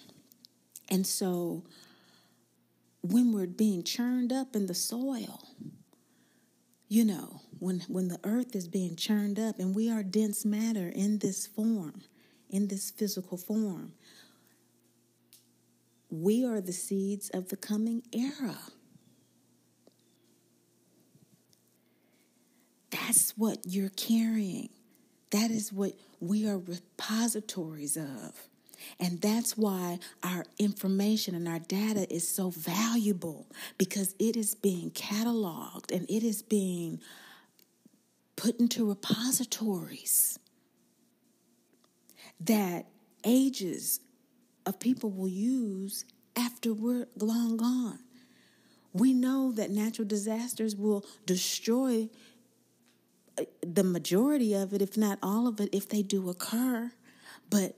And 0.89 1.07
so 1.07 1.63
when 3.01 3.31
we're 3.31 3.47
being 3.47 3.83
churned 3.83 4.33
up 4.33 4.55
in 4.55 4.65
the 4.67 4.73
soil, 4.73 5.47
you 6.87 7.05
know, 7.05 7.41
when 7.59 7.81
when 7.87 8.07
the 8.07 8.19
earth 8.23 8.55
is 8.55 8.67
being 8.67 8.95
churned 8.95 9.39
up 9.39 9.59
and 9.59 9.75
we 9.75 9.89
are 9.89 10.03
dense 10.03 10.43
matter 10.43 10.89
in 10.89 11.19
this 11.19 11.47
form, 11.47 12.01
in 12.49 12.67
this 12.67 12.91
physical 12.91 13.37
form, 13.37 13.93
we 16.09 16.45
are 16.45 16.61
the 16.61 16.73
seeds 16.73 17.29
of 17.29 17.49
the 17.49 17.57
coming 17.57 18.01
era. 18.11 18.57
That's 22.89 23.37
what 23.37 23.59
you're 23.65 23.89
carrying. 23.89 24.69
That 25.29 25.51
is 25.51 25.71
what 25.71 25.93
we 26.19 26.47
are 26.47 26.57
repositories 26.57 27.95
of. 27.97 28.48
And 28.99 29.21
that's 29.21 29.57
why 29.57 29.99
our 30.23 30.45
information 30.57 31.35
and 31.35 31.47
our 31.47 31.59
data 31.59 32.11
is 32.13 32.27
so 32.27 32.49
valuable 32.49 33.47
because 33.77 34.15
it 34.19 34.35
is 34.35 34.55
being 34.55 34.91
cataloged 34.91 35.91
and 35.91 36.09
it 36.09 36.23
is 36.23 36.41
being 36.41 36.99
put 38.35 38.59
into 38.59 38.87
repositories 38.87 40.39
that 42.39 42.85
ages 43.25 43.99
of 44.65 44.79
people 44.79 45.11
will 45.11 45.27
use 45.27 46.05
after 46.35 46.73
we're 46.73 47.07
long 47.17 47.57
gone. 47.57 47.99
We 48.93 49.13
know 49.13 49.51
that 49.51 49.69
natural 49.69 50.07
disasters 50.07 50.75
will 50.75 51.05
destroy 51.25 52.09
uh, 53.37 53.43
the 53.61 53.83
majority 53.83 54.53
of 54.53 54.73
it, 54.73 54.81
if 54.81 54.97
not 54.97 55.19
all 55.21 55.47
of 55.47 55.59
it, 55.59 55.69
if 55.73 55.89
they 55.89 56.01
do 56.01 56.29
occur. 56.29 56.91
But 57.49 57.75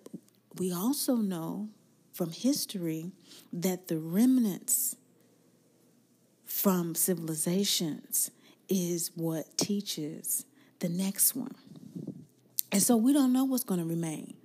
we 0.58 0.72
also 0.72 1.16
know 1.16 1.70
from 2.14 2.32
history 2.32 3.12
that 3.54 3.88
the 3.88 3.98
remnants 3.98 4.96
from 6.46 6.96
civilizations 6.96 8.32
is 8.68 9.12
what 9.16 9.58
teaches 9.58 10.46
the 10.80 10.90
next 10.90 11.36
one. 11.36 11.56
And 12.72 12.82
so 12.82 12.96
we 12.96 13.14
don't 13.14 13.34
know 13.34 13.44
what's 13.44 13.64
going 13.64 13.80
to 13.80 13.86
remain, 13.86 14.36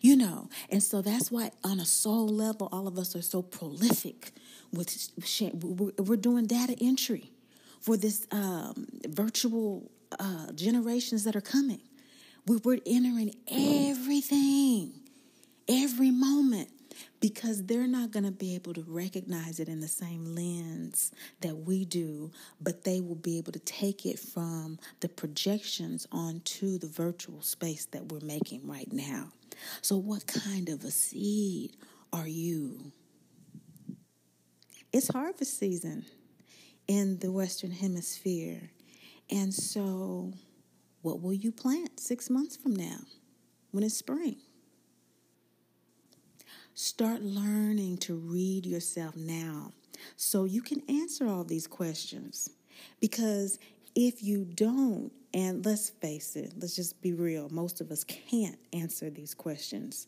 you 0.00 0.16
know. 0.16 0.48
And 0.70 0.82
so 0.82 1.02
that's 1.02 1.30
why, 1.30 1.50
on 1.64 1.80
a 1.80 1.84
soul 1.84 2.28
level, 2.28 2.68
all 2.72 2.86
of 2.86 2.98
us 2.98 3.14
are 3.16 3.22
so 3.22 3.42
prolific 3.42 4.32
with 4.72 5.10
we're 5.98 6.16
doing 6.16 6.46
data 6.46 6.76
entry 6.80 7.32
for 7.80 7.96
this 7.96 8.26
um, 8.30 8.86
virtual 9.08 9.90
uh, 10.18 10.52
generations 10.52 11.24
that 11.24 11.36
are 11.36 11.40
coming. 11.40 11.80
We're 12.46 12.78
entering 12.86 13.34
everything 13.48 14.99
every 15.70 16.10
moment 16.10 16.68
because 17.20 17.64
they're 17.64 17.86
not 17.86 18.10
going 18.10 18.24
to 18.24 18.32
be 18.32 18.54
able 18.54 18.74
to 18.74 18.84
recognize 18.86 19.60
it 19.60 19.68
in 19.68 19.80
the 19.80 19.88
same 19.88 20.34
lens 20.34 21.12
that 21.40 21.56
we 21.56 21.84
do, 21.84 22.30
but 22.60 22.84
they 22.84 23.00
will 23.00 23.14
be 23.14 23.38
able 23.38 23.52
to 23.52 23.58
take 23.60 24.04
it 24.04 24.18
from 24.18 24.78
the 24.98 25.08
projections 25.08 26.06
onto 26.10 26.76
the 26.78 26.88
virtual 26.88 27.40
space 27.40 27.86
that 27.86 28.10
we're 28.10 28.20
making 28.20 28.66
right 28.66 28.92
now. 28.92 29.28
So, 29.80 29.96
what 29.96 30.26
kind 30.26 30.68
of 30.68 30.84
a 30.84 30.90
seed 30.90 31.76
are 32.12 32.28
you? 32.28 32.92
It's 34.92 35.08
harvest 35.08 35.58
season 35.58 36.06
in 36.88 37.18
the 37.18 37.30
Western 37.30 37.70
Hemisphere. 37.70 38.70
And 39.30 39.54
so, 39.54 40.32
what 41.02 41.20
will 41.22 41.34
you 41.34 41.52
plant 41.52 42.00
six 42.00 42.28
months 42.28 42.56
from 42.56 42.74
now 42.74 42.98
when 43.70 43.84
it's 43.84 43.96
spring? 43.96 44.36
Start 46.74 47.22
learning 47.22 47.98
to 47.98 48.14
read 48.14 48.64
yourself 48.64 49.16
now 49.16 49.72
so 50.16 50.44
you 50.44 50.62
can 50.62 50.82
answer 50.88 51.26
all 51.26 51.44
these 51.44 51.66
questions. 51.66 52.50
Because 53.00 53.58
if 53.94 54.22
you 54.22 54.44
don't, 54.44 55.12
and 55.34 55.64
let's 55.64 55.90
face 55.90 56.36
it, 56.36 56.54
let's 56.58 56.76
just 56.76 57.00
be 57.02 57.12
real, 57.12 57.48
most 57.50 57.80
of 57.80 57.90
us 57.90 58.04
can't 58.04 58.58
answer 58.72 59.10
these 59.10 59.34
questions, 59.34 60.06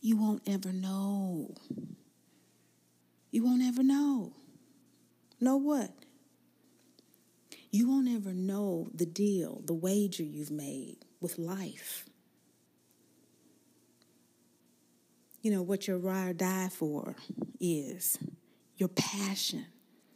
you 0.00 0.16
won't 0.16 0.42
ever 0.46 0.72
know. 0.72 1.54
You 3.30 3.44
won't 3.44 3.62
ever 3.62 3.82
know. 3.82 4.32
Know 5.40 5.56
what? 5.56 5.92
You 7.70 7.88
won't 7.88 8.08
ever 8.08 8.32
know 8.32 8.88
the 8.94 9.06
deal, 9.06 9.62
the 9.64 9.74
wager 9.74 10.24
you've 10.24 10.50
made 10.50 10.98
with 11.20 11.38
life. 11.38 12.09
You 15.42 15.50
know, 15.50 15.62
what 15.62 15.86
your 15.88 15.98
ride 15.98 16.30
or 16.30 16.32
die 16.34 16.68
for 16.68 17.16
is 17.58 18.18
your 18.76 18.88
passion, 18.88 19.66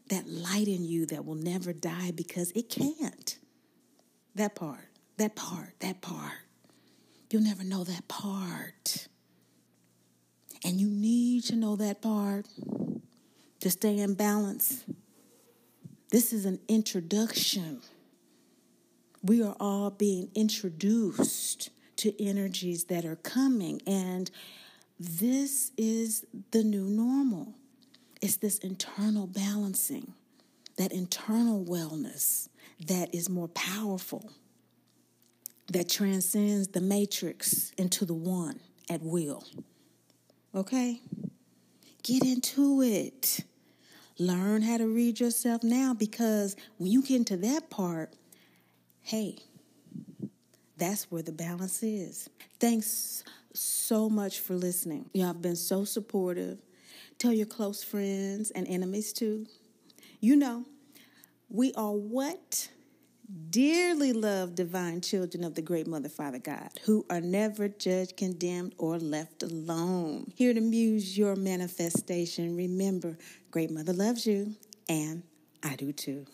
that 0.09 0.29
light 0.29 0.69
in 0.69 0.85
you 0.85 1.07
that 1.07 1.25
will 1.25 1.35
never 1.35 1.73
die 1.73 2.11
because 2.15 2.51
it 2.53 2.69
can't. 2.69 3.39
That 4.35 4.55
part, 4.55 4.89
that 5.17 5.35
part, 5.35 5.75
that 5.81 6.01
part. 6.01 6.33
You'll 7.31 7.43
never 7.43 7.65
know 7.65 7.85
that 7.85 8.07
part. 8.09 9.09
And 10.65 10.81
you 10.81 10.89
need 10.89 11.45
to 11.45 11.57
know 11.57 11.77
that 11.77 12.03
part 12.03 12.47
to 13.61 13.71
stay 13.71 13.99
in 13.99 14.15
balance. 14.15 14.85
This 16.11 16.33
is 16.33 16.45
an 16.45 16.61
introduction. 16.69 17.81
We 19.23 19.43
are 19.43 19.57
all 19.59 19.91
being 19.91 20.31
introduced 20.35 21.71
to 21.97 22.25
energies 22.25 22.85
that 22.85 23.05
are 23.05 23.17
coming. 23.17 23.81
And 23.87 24.31
this 24.99 25.73
is 25.77 26.25
the 26.51 26.63
new 26.63 26.85
normal. 26.85 27.55
It's 28.23 28.37
this 28.37 28.59
internal 28.59 29.27
balancing, 29.27 30.15
that 30.77 30.93
internal 30.93 31.65
wellness 31.65 32.49
that 32.87 33.15
is 33.15 33.29
more 33.29 33.49
powerful, 33.49 34.31
that 35.69 35.89
transcends 35.89 36.69
the 36.69 36.81
matrix 36.81 37.73
into 37.77 38.05
the 38.05 38.15
one 38.15 38.61
at 38.89 39.03
will. 39.03 39.45
Okay? 40.55 41.01
Get 42.03 42.23
into 42.23 42.83
it. 42.83 43.41
Learn 44.19 44.63
how 44.63 44.77
to 44.77 44.87
read 44.87 45.19
yourself 45.19 45.65
now 45.65 45.93
because 45.93 46.55
when 46.79 46.91
you 46.93 47.03
get 47.03 47.17
into 47.17 47.37
that 47.39 47.69
part, 47.69 48.15
hey, 49.03 49.39
that's 50.77 51.11
where 51.11 51.23
the 51.23 51.33
balance 51.33 51.83
is. 51.83 52.29
Thanks 52.61 53.25
so 53.55 54.09
much 54.11 54.41
for 54.41 54.55
listening. 54.55 55.09
Y'all 55.13 55.29
have 55.29 55.43
been 55.43 55.57
so 55.57 55.85
supportive. 55.85 56.59
Tell 57.19 57.33
your 57.33 57.47
close 57.47 57.83
friends 57.83 58.51
and 58.51 58.67
enemies 58.69 59.13
too. 59.13 59.47
You 60.21 60.37
know, 60.37 60.65
we 61.49 61.73
are 61.75 61.93
what? 61.93 62.69
Dearly 63.51 64.13
loved 64.13 64.55
divine 64.57 65.01
children 65.01 65.45
of 65.45 65.55
the 65.55 65.63
great 65.63 65.87
Mother 65.87 66.11
Father 66.11 66.39
God, 66.39 66.69
who 66.85 67.07
are 67.09 67.21
never 67.21 67.69
judged, 67.69 68.17
condemned, 68.17 68.75
or 68.77 68.99
left 68.99 69.43
alone. 69.43 70.31
Here 70.35 70.53
to 70.53 70.61
muse 70.61 71.17
your 71.17 71.35
manifestation. 71.35 72.55
Remember, 72.55 73.17
Great 73.51 73.71
Mother 73.71 73.95
loves 73.95 74.27
you, 74.27 74.55
and 74.89 75.23
I 75.63 75.75
do 75.77 75.93
too. 75.93 76.27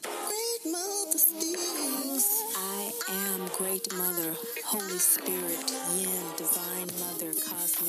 Great 3.61 3.92
Mother, 3.92 4.35
Holy 4.64 4.98
Spirit, 4.98 5.70
Yin, 5.96 6.09
Divine 6.37 6.64
Mother, 6.64 6.69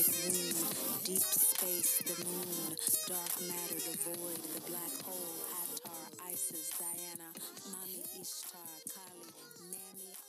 Cosmic 0.01 0.33
Womb, 0.33 1.03
Deep 1.05 1.21
Space, 1.21 2.01
the 2.01 2.25
Moon, 2.25 2.75
Dark 3.05 3.41
Matter, 3.45 3.75
the 3.75 3.97
Void, 4.01 4.41
the 4.55 4.61
Black 4.71 4.93
Hole, 5.05 5.45
Hathor, 5.53 6.25
Isis, 6.31 6.71
Diana, 6.79 7.29
Ishtar, 8.19 8.71
Kali, 8.89 9.29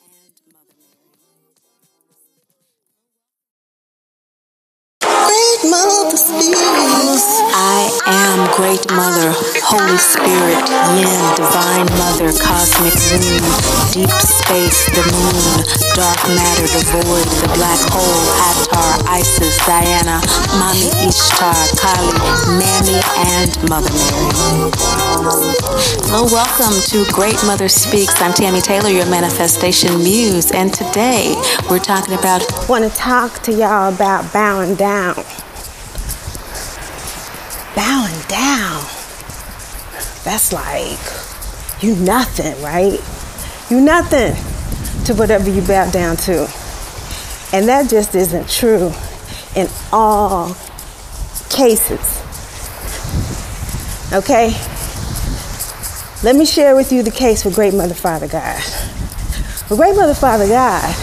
and 0.05 0.53
Mother 0.53 0.77
Mary. 5.65 5.71
Mother 5.71 6.17
speaks. 6.19 6.62
Great 8.73 8.91
Mother, 8.97 9.37
Holy 9.69 9.99
Spirit, 10.01 10.65
Yin, 10.97 11.21
Divine 11.37 11.85
Mother, 12.01 12.33
Cosmic 12.33 12.97
Womb, 13.13 13.45
Deep 13.93 14.09
Space, 14.09 14.89
the 14.97 15.05
Moon, 15.13 15.61
Dark 15.93 16.17
Matter, 16.33 16.65
the 16.65 16.81
Void, 16.89 17.29
the 17.45 17.53
Black 17.53 17.77
Hole, 17.93 18.25
Hathor, 18.41 19.05
Isis, 19.13 19.59
Diana, 19.67 20.25
Mami 20.57 20.89
Ishtar, 21.05 21.53
Kali, 21.77 22.17
Mammy, 22.57 22.97
and 23.37 23.53
Mother 23.69 23.93
Mary. 23.93 24.73
Hello, 26.09 26.25
welcome 26.33 26.73
to 26.89 27.05
Great 27.13 27.37
Mother 27.45 27.69
Speaks. 27.69 28.23
I'm 28.23 28.33
Tammy 28.33 28.63
Taylor, 28.63 28.89
your 28.89 29.05
manifestation 29.11 29.99
muse, 29.99 30.51
and 30.51 30.73
today 30.73 31.37
we're 31.69 31.79
talking 31.79 32.15
about. 32.15 32.41
Want 32.71 32.91
to 32.91 32.97
talk 32.97 33.43
to 33.43 33.53
y'all 33.53 33.93
about 33.93 34.33
bowing 34.33 34.77
down 34.77 35.23
down, 38.33 38.83
that's 40.25 40.53
like 40.53 40.99
you 41.83 41.97
nothing, 41.97 42.61
right? 42.63 42.99
You 43.69 43.81
nothing 43.81 44.35
to 45.05 45.15
whatever 45.15 45.51
you 45.51 45.61
bow 45.63 45.91
down 45.91 46.17
to. 46.17 46.49
And 47.53 47.69
that 47.69 47.91
just 47.91 48.15
isn't 48.15 48.49
true 48.49 48.91
in 49.55 49.69
all 49.93 50.57
cases. 51.51 52.23
Okay? 54.13 54.55
Let 56.23 56.37
me 56.37 56.47
share 56.47 56.75
with 56.75 56.93
you 56.93 57.03
the 57.03 57.11
case 57.11 57.43
for 57.43 57.51
Great 57.51 57.75
Mother 57.75 57.95
Father 57.95 58.29
God. 58.29 58.63
For 59.69 59.77
Great 59.77 59.97
Mother 59.97 60.15
Father 60.15 60.47
God, 60.47 60.95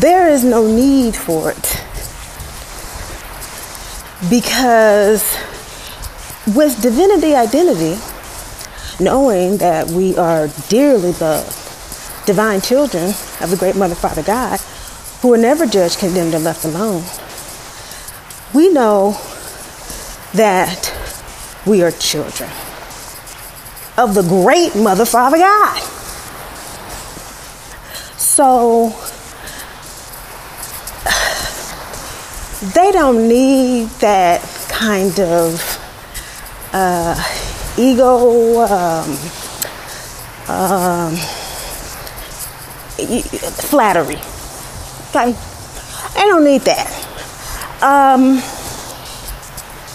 there 0.00 0.28
is 0.28 0.44
no 0.44 0.66
need 0.66 1.16
for 1.16 1.50
it 1.50 1.71
because 4.32 5.36
with 6.56 6.80
divinity 6.80 7.34
identity, 7.34 8.00
knowing 8.98 9.58
that 9.58 9.86
we 9.88 10.16
are 10.16 10.48
dearly 10.70 11.12
loved, 11.12 11.54
divine 12.24 12.62
children 12.62 13.10
of 13.42 13.50
the 13.50 13.58
great 13.58 13.76
Mother 13.76 13.94
Father 13.94 14.22
God, 14.22 14.58
who 15.20 15.34
are 15.34 15.36
never 15.36 15.66
judged, 15.66 15.98
condemned, 15.98 16.32
or 16.32 16.38
left 16.38 16.64
alone, 16.64 17.04
we 18.54 18.72
know 18.72 19.20
that 20.32 20.90
we 21.66 21.82
are 21.82 21.90
children 21.90 22.48
of 23.98 24.14
the 24.14 24.22
great 24.22 24.74
Mother 24.74 25.04
Father 25.04 25.36
God. 25.36 25.82
So 28.16 28.98
they 32.62 32.92
don't 32.92 33.26
need 33.28 33.88
that 33.98 34.40
kind 34.68 35.18
of 35.18 35.60
uh, 36.72 37.14
ego, 37.76 38.60
um, 38.60 39.10
um, 40.48 41.16
flattery. 43.68 44.20
Okay? 45.08 45.32
They 46.14 46.26
don't 46.28 46.44
need 46.44 46.60
that. 46.62 46.88
Um, 47.82 48.40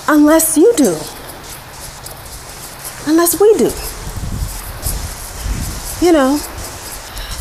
unless 0.09 0.57
you 0.57 0.73
do. 0.75 0.97
Unless 3.09 3.39
we 3.39 3.53
do. 3.57 3.71
You 6.05 6.11
know, 6.11 6.37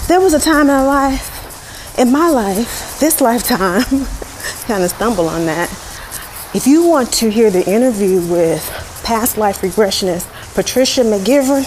there 0.06 0.20
was 0.20 0.34
a 0.34 0.40
time 0.40 0.66
in 0.66 0.70
our 0.70 0.86
life, 0.86 1.98
in 1.98 2.12
my 2.12 2.30
life, 2.30 3.00
this 3.00 3.20
lifetime, 3.20 4.06
kind 4.66 4.82
of 4.82 4.90
stumble 4.90 5.28
on 5.28 5.46
that. 5.46 5.70
If 6.54 6.66
you 6.66 6.86
want 6.86 7.12
to 7.14 7.30
hear 7.30 7.50
the 7.50 7.64
interview 7.68 8.20
with 8.20 8.64
past 9.04 9.38
life 9.38 9.60
regressionist 9.60 10.26
Patricia 10.54 11.02
McGivern, 11.02 11.64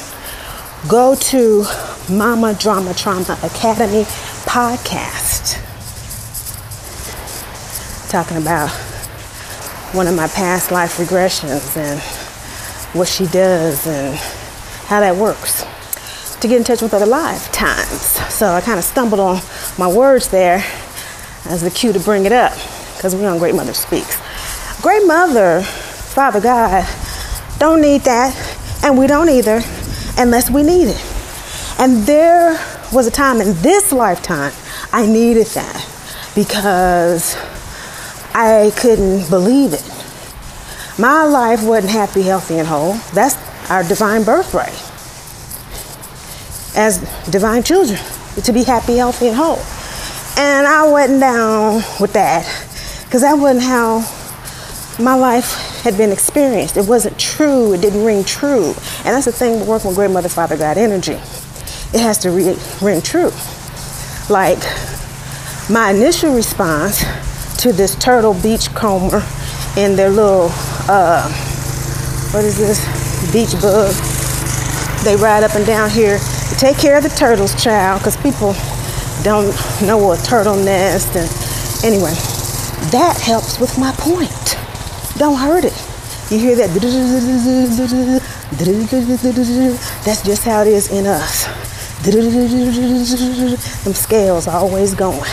go 0.89 1.15
to 1.15 1.63
Mama 2.11 2.53
Drama 2.55 2.93
Trauma 2.93 3.37
Academy 3.43 4.03
podcast. 4.43 5.57
Talking 8.09 8.37
about 8.37 8.69
one 9.93 10.07
of 10.07 10.15
my 10.15 10.27
past 10.27 10.71
life 10.71 10.97
regressions 10.97 11.77
and 11.77 11.99
what 12.93 13.07
she 13.07 13.27
does 13.27 13.87
and 13.87 14.15
how 14.87 14.99
that 14.99 15.15
works 15.15 15.65
to 16.41 16.47
get 16.47 16.57
in 16.57 16.63
touch 16.63 16.81
with 16.81 16.93
other 16.93 17.05
lifetimes. 17.05 18.01
So 18.33 18.47
I 18.47 18.61
kind 18.61 18.77
of 18.77 18.83
stumbled 18.83 19.21
on 19.21 19.41
my 19.77 19.87
words 19.87 20.29
there 20.29 20.65
as 21.45 21.61
the 21.61 21.71
cue 21.71 21.93
to 21.93 21.99
bring 21.99 22.25
it 22.25 22.31
up 22.31 22.57
because 22.99 23.15
we 23.15 23.25
on 23.25 23.37
Great 23.37 23.55
Mother 23.55 23.73
Speaks. 23.73 24.19
Great 24.81 25.07
Mother, 25.07 25.61
Father 25.61 26.41
God, 26.41 26.85
don't 27.57 27.79
need 27.79 28.01
that, 28.01 28.35
and 28.83 28.97
we 28.97 29.07
don't 29.07 29.29
either 29.29 29.61
unless 30.17 30.49
we 30.49 30.63
need 30.63 30.89
it. 30.89 31.01
And 31.79 32.05
there 32.05 32.59
was 32.91 33.07
a 33.07 33.11
time 33.11 33.39
in 33.39 33.53
this 33.61 33.93
lifetime 33.93 34.51
I 34.91 35.05
needed 35.05 35.47
that 35.47 36.31
because 36.35 37.37
I 38.35 38.73
couldn't 38.75 39.29
believe 39.29 39.71
it. 39.71 39.89
My 40.99 41.23
life 41.23 41.63
wasn't 41.63 41.93
happy, 41.93 42.23
healthy, 42.23 42.59
and 42.59 42.67
whole. 42.67 42.95
That's 43.13 43.37
our 43.71 43.85
divine 43.85 44.25
birthright 44.25 44.75
as 46.75 46.99
divine 47.31 47.63
children 47.63 47.97
to 48.43 48.51
be 48.51 48.63
happy, 48.63 48.97
healthy, 48.97 49.27
and 49.27 49.37
whole. 49.37 49.59
And 50.37 50.67
I 50.67 50.85
wasn't 50.89 51.21
down 51.21 51.75
with 52.01 52.11
that 52.11 52.58
because 53.09 53.21
that 53.21 53.33
wasn't 53.33 53.63
how 53.63 54.05
my 55.03 55.15
life 55.15 55.81
had 55.81 55.97
been 55.97 56.11
experienced. 56.11 56.77
It 56.77 56.85
wasn't 56.85 57.17
true. 57.17 57.73
It 57.73 57.81
didn't 57.81 58.05
ring 58.05 58.23
true. 58.23 58.67
And 58.67 59.07
that's 59.15 59.25
the 59.25 59.31
thing 59.31 59.59
with 59.59 59.67
working 59.67 59.87
with 59.87 59.97
Great 59.97 60.11
Mother 60.11 60.29
Father 60.29 60.55
God 60.55 60.77
energy. 60.77 61.13
It 61.91 62.01
has 62.01 62.19
to 62.19 62.29
re- 62.29 62.55
ring 62.83 63.01
true. 63.01 63.31
Like 64.29 64.59
my 65.71 65.89
initial 65.89 66.35
response 66.35 67.03
to 67.63 67.73
this 67.73 67.95
turtle 67.95 68.35
beachcomber 68.35 69.25
in 69.75 69.95
their 69.95 70.11
little, 70.11 70.49
uh, 70.87 71.27
what 72.29 72.45
is 72.45 72.59
this, 72.59 72.77
beach 73.33 73.59
bug. 73.59 73.91
They 75.03 75.15
ride 75.15 75.43
up 75.43 75.55
and 75.55 75.65
down 75.65 75.89
here 75.89 76.19
to 76.19 76.55
take 76.59 76.77
care 76.77 76.95
of 76.97 77.01
the 77.01 77.09
turtles, 77.09 77.59
child, 77.59 78.01
because 78.01 78.17
people 78.17 78.53
don't 79.23 79.49
know 79.81 79.97
what 79.97 80.23
turtle 80.23 80.55
nest. 80.55 81.15
And 81.15 81.83
anyway, 81.83 82.13
that 82.91 83.19
helps 83.19 83.59
with 83.59 83.77
my 83.77 83.91
point. 83.97 84.57
Don't 85.17 85.37
hurt 85.37 85.65
it. 85.65 85.75
You 86.31 86.39
hear 86.39 86.55
that? 86.55 86.69
That's 90.05 90.21
just 90.23 90.43
how 90.45 90.61
it 90.61 90.67
is 90.67 90.91
in 90.91 91.05
us. 91.07 91.45
Them 93.83 93.93
scales 93.93 94.47
are 94.47 94.57
always 94.57 94.93
going. 94.95 95.29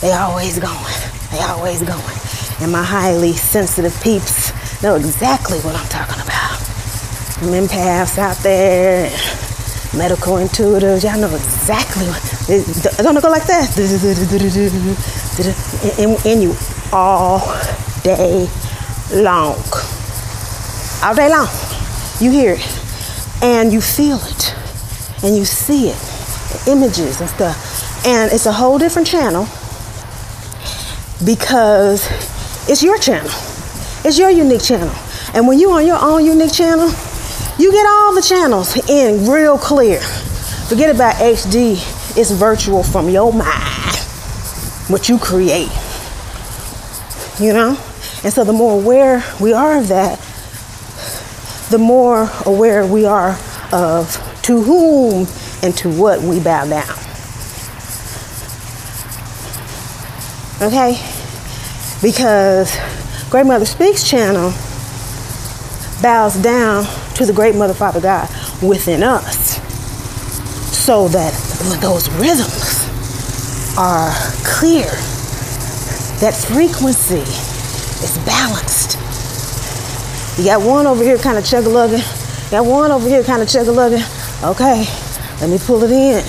They 0.00 0.12
always 0.12 0.58
going. 0.58 0.94
They 1.32 1.40
always 1.40 1.82
going. 1.82 2.18
And 2.60 2.70
my 2.70 2.82
highly 2.82 3.32
sensitive 3.32 3.98
peeps 4.02 4.52
know 4.82 4.94
exactly 4.96 5.58
what 5.60 5.74
I'm 5.74 5.88
talking 5.88 6.22
about. 6.22 6.58
Them 7.40 7.66
empaths 7.66 8.18
out 8.18 8.36
there, 8.38 9.10
medical 9.96 10.34
intuitives, 10.34 11.02
y'all 11.02 11.18
know 11.18 11.34
exactly 11.34 12.06
what. 12.06 12.22
Don't 12.98 13.20
go 13.20 13.30
like 13.30 13.46
that? 13.46 13.74
In 15.42 16.42
you 16.42 16.54
all 16.92 17.40
day 18.02 18.46
long. 19.12 19.56
All 21.02 21.14
day 21.14 21.30
long. 21.30 21.48
You 22.20 22.30
hear 22.30 22.54
it. 22.58 23.42
And 23.42 23.72
you 23.72 23.80
feel 23.80 24.18
it. 24.22 24.54
And 25.24 25.36
you 25.36 25.44
see 25.46 25.88
it. 25.88 26.68
Images 26.68 27.20
and 27.20 27.30
stuff. 27.30 28.06
And 28.06 28.30
it's 28.32 28.44
a 28.46 28.52
whole 28.52 28.78
different 28.78 29.08
channel 29.08 29.46
because 31.24 32.06
it's 32.68 32.82
your 32.82 32.98
channel. 32.98 33.30
It's 34.04 34.18
your 34.18 34.30
unique 34.30 34.62
channel. 34.62 34.94
And 35.34 35.46
when 35.46 35.58
you're 35.58 35.72
on 35.72 35.86
your 35.86 35.98
own 36.00 36.24
unique 36.24 36.52
channel, 36.52 36.90
you 37.58 37.72
get 37.72 37.86
all 37.86 38.14
the 38.14 38.22
channels 38.22 38.76
in 38.90 39.30
real 39.30 39.56
clear. 39.56 40.00
Forget 40.68 40.94
about 40.94 41.14
HD. 41.16 41.78
It's 42.16 42.30
virtual 42.30 42.82
from 42.82 43.08
your 43.08 43.32
mind. 43.32 43.89
What 44.90 45.08
you 45.08 45.18
create. 45.18 45.70
You 47.38 47.52
know? 47.52 47.78
And 48.22 48.32
so 48.32 48.44
the 48.44 48.52
more 48.52 48.80
aware 48.80 49.24
we 49.40 49.52
are 49.52 49.78
of 49.78 49.88
that, 49.88 50.18
the 51.70 51.78
more 51.78 52.28
aware 52.44 52.84
we 52.84 53.06
are 53.06 53.38
of 53.72 54.42
to 54.42 54.60
whom 54.60 55.26
and 55.62 55.76
to 55.78 55.88
what 55.88 56.20
we 56.20 56.40
bow 56.40 56.66
down. 56.66 56.98
Okay? 60.60 61.00
Because 62.02 62.76
Great 63.30 63.46
Mother 63.46 63.64
Speaks 63.64 64.02
channel 64.08 64.50
bows 66.02 66.34
down 66.42 66.84
to 67.14 67.24
the 67.24 67.32
Great 67.32 67.54
Mother 67.54 67.74
Father 67.74 68.00
God 68.00 68.28
within 68.62 69.02
us 69.02 69.60
so 70.76 71.08
that 71.08 71.32
those 71.80 72.10
rhythms 72.10 72.79
are 73.80 74.12
clear, 74.44 74.84
that 76.20 76.34
frequency 76.36 77.24
is 78.04 78.18
balanced. 78.26 78.98
You 80.38 80.44
got 80.44 80.60
one 80.60 80.86
over 80.86 81.02
here 81.02 81.16
kind 81.16 81.38
of 81.38 81.46
chug 81.46 81.64
lugging, 81.64 82.04
got 82.50 82.66
one 82.66 82.90
over 82.90 83.08
here 83.08 83.24
kind 83.24 83.40
of 83.40 83.48
chug 83.48 83.68
lugging. 83.68 84.04
Okay, 84.44 84.84
let 85.40 85.48
me 85.48 85.58
pull 85.58 85.82
it 85.82 85.90
in. 85.90 86.22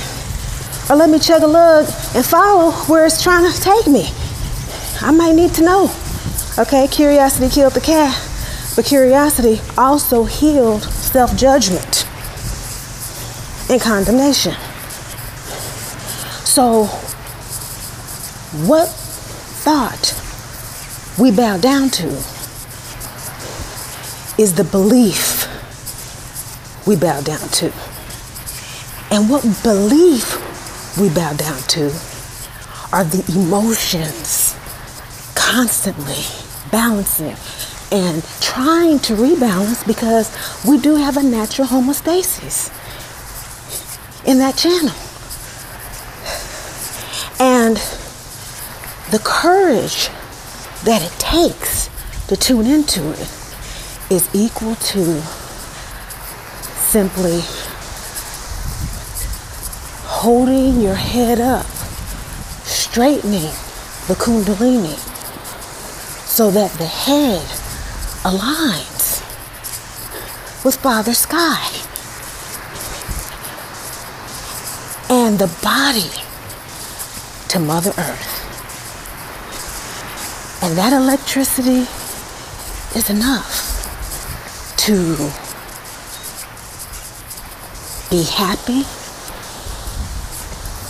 Or 0.90 0.96
let 0.96 1.10
me 1.10 1.20
chug 1.20 1.44
a 1.44 1.48
lug 1.48 1.88
and 2.16 2.26
follow 2.26 2.72
where 2.88 3.06
it's 3.06 3.22
trying 3.22 3.52
to 3.52 3.60
take 3.60 3.86
me. 3.86 4.08
I 5.02 5.12
might 5.12 5.34
need 5.34 5.54
to 5.56 5.62
know. 5.62 5.92
Okay, 6.58 6.88
curiosity 6.88 7.50
killed 7.54 7.74
the 7.74 7.82
cat, 7.82 8.16
but 8.78 8.86
curiosity 8.86 9.60
also 9.78 10.24
healed 10.24 10.84
self 10.84 11.36
judgment 11.36 12.08
and 13.70 13.82
condemnation. 13.82 14.54
So, 16.46 16.90
what 18.52 18.90
thought 18.90 20.14
we 21.18 21.32
bow 21.32 21.58
down 21.58 21.90
to 21.90 22.08
is 24.38 24.56
the 24.56 24.68
belief 24.70 25.48
we 26.86 26.98
bow 26.98 27.22
down 27.22 27.48
to. 27.48 27.72
And 29.10 29.30
what 29.30 29.44
belief 29.64 30.36
we 31.00 31.08
bow 31.10 31.32
down 31.34 31.60
to 31.60 31.86
are 32.92 33.06
the 33.06 33.24
emotions 33.34 34.54
constantly 35.36 36.26
balancing 36.72 37.38
and 37.90 38.22
trying 38.42 39.00
to 39.00 39.14
rebalance 39.14 39.88
because 39.88 40.30
we 40.68 40.78
do 40.78 40.96
have 40.96 41.16
a 41.16 41.24
natural 41.24 41.70
homeostasis 41.70 42.70
in 44.26 44.40
that 44.40 44.58
channel. 44.58 44.96
And 47.40 47.78
the 49.12 49.20
courage 49.20 50.08
that 50.86 51.02
it 51.02 51.12
takes 51.20 51.90
to 52.28 52.38
tune 52.38 52.66
into 52.66 53.12
it 53.12 53.30
is 54.10 54.30
equal 54.34 54.76
to 54.76 55.22
simply 56.80 57.42
holding 60.08 60.80
your 60.80 60.96
head 60.96 61.42
up, 61.42 61.66
straightening 62.64 63.52
the 64.08 64.16
kundalini 64.18 64.96
so 66.26 66.50
that 66.50 66.72
the 66.78 66.86
head 66.86 67.42
aligns 68.24 69.20
with 70.64 70.78
Father 70.78 71.14
Sky 71.14 71.68
and 75.10 75.38
the 75.38 75.52
body 75.62 76.10
to 77.50 77.60
Mother 77.60 77.92
Earth. 77.98 78.41
And 80.64 80.78
that 80.78 80.94
electricity 80.94 81.88
is 82.96 83.10
enough 83.10 84.76
to 84.78 85.16
be 88.10 88.24
happy, 88.24 88.84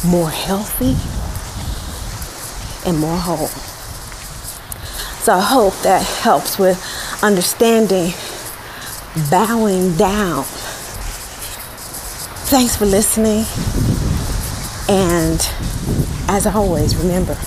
more 0.07 0.29
healthy, 0.29 0.95
and 2.89 2.99
more 2.99 3.17
whole. 3.17 3.47
So 5.21 5.33
I 5.33 5.41
hope 5.41 5.75
that 5.83 6.03
helps 6.03 6.57
with 6.57 6.77
understanding 7.23 8.13
bowing 9.29 9.95
down. 9.95 10.43
Thanks 12.49 12.75
for 12.75 12.85
listening. 12.85 13.45
And 14.89 15.39
as 16.27 16.47
always, 16.47 16.95
remember, 16.95 17.37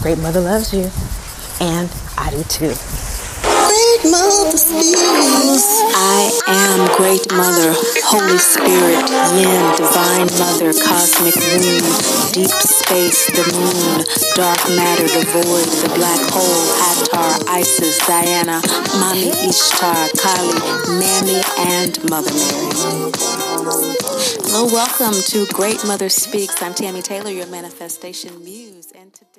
Great 0.00 0.18
Mother 0.18 0.40
loves 0.40 0.74
you, 0.74 0.90
and 1.62 1.88
I 2.18 2.30
do 2.30 2.42
too. 2.44 2.74
Great 2.74 4.02
Mother 4.10 4.58
speaks. 4.58 4.98
I 5.94 6.26
am 6.50 6.90
Great 6.98 7.30
Mother, 7.30 7.70
Holy 8.02 8.36
Spirit, 8.36 9.06
Yin, 9.38 9.62
Divine 9.78 10.26
Mother, 10.42 10.74
Cosmic 10.74 11.38
Moon, 11.38 11.82
Deep 12.34 12.50
Space, 12.50 13.30
the 13.30 13.46
Moon, 13.54 14.02
Dark 14.34 14.58
Matter, 14.74 15.06
the 15.06 15.22
Void, 15.30 15.68
the 15.86 15.90
Black 15.94 16.20
Hole, 16.34 16.66
Hathor, 16.82 17.46
Isis, 17.48 17.96
Diana, 18.08 18.60
Mami 18.98 19.30
Ishtar, 19.46 20.08
Kali, 20.18 20.98
Mammy, 20.98 21.40
and 21.70 21.94
Mother 22.10 22.34
Mary. 22.34 23.12
Hello, 24.50 24.66
welcome 24.66 25.14
to 25.30 25.46
Great 25.54 25.84
Mother 25.86 26.08
Speaks. 26.08 26.60
I'm 26.60 26.74
Tammy 26.74 27.02
Taylor, 27.02 27.30
your 27.30 27.46
manifestation 27.46 28.42
muse, 28.42 28.90
and 28.96 29.14
today 29.14 29.31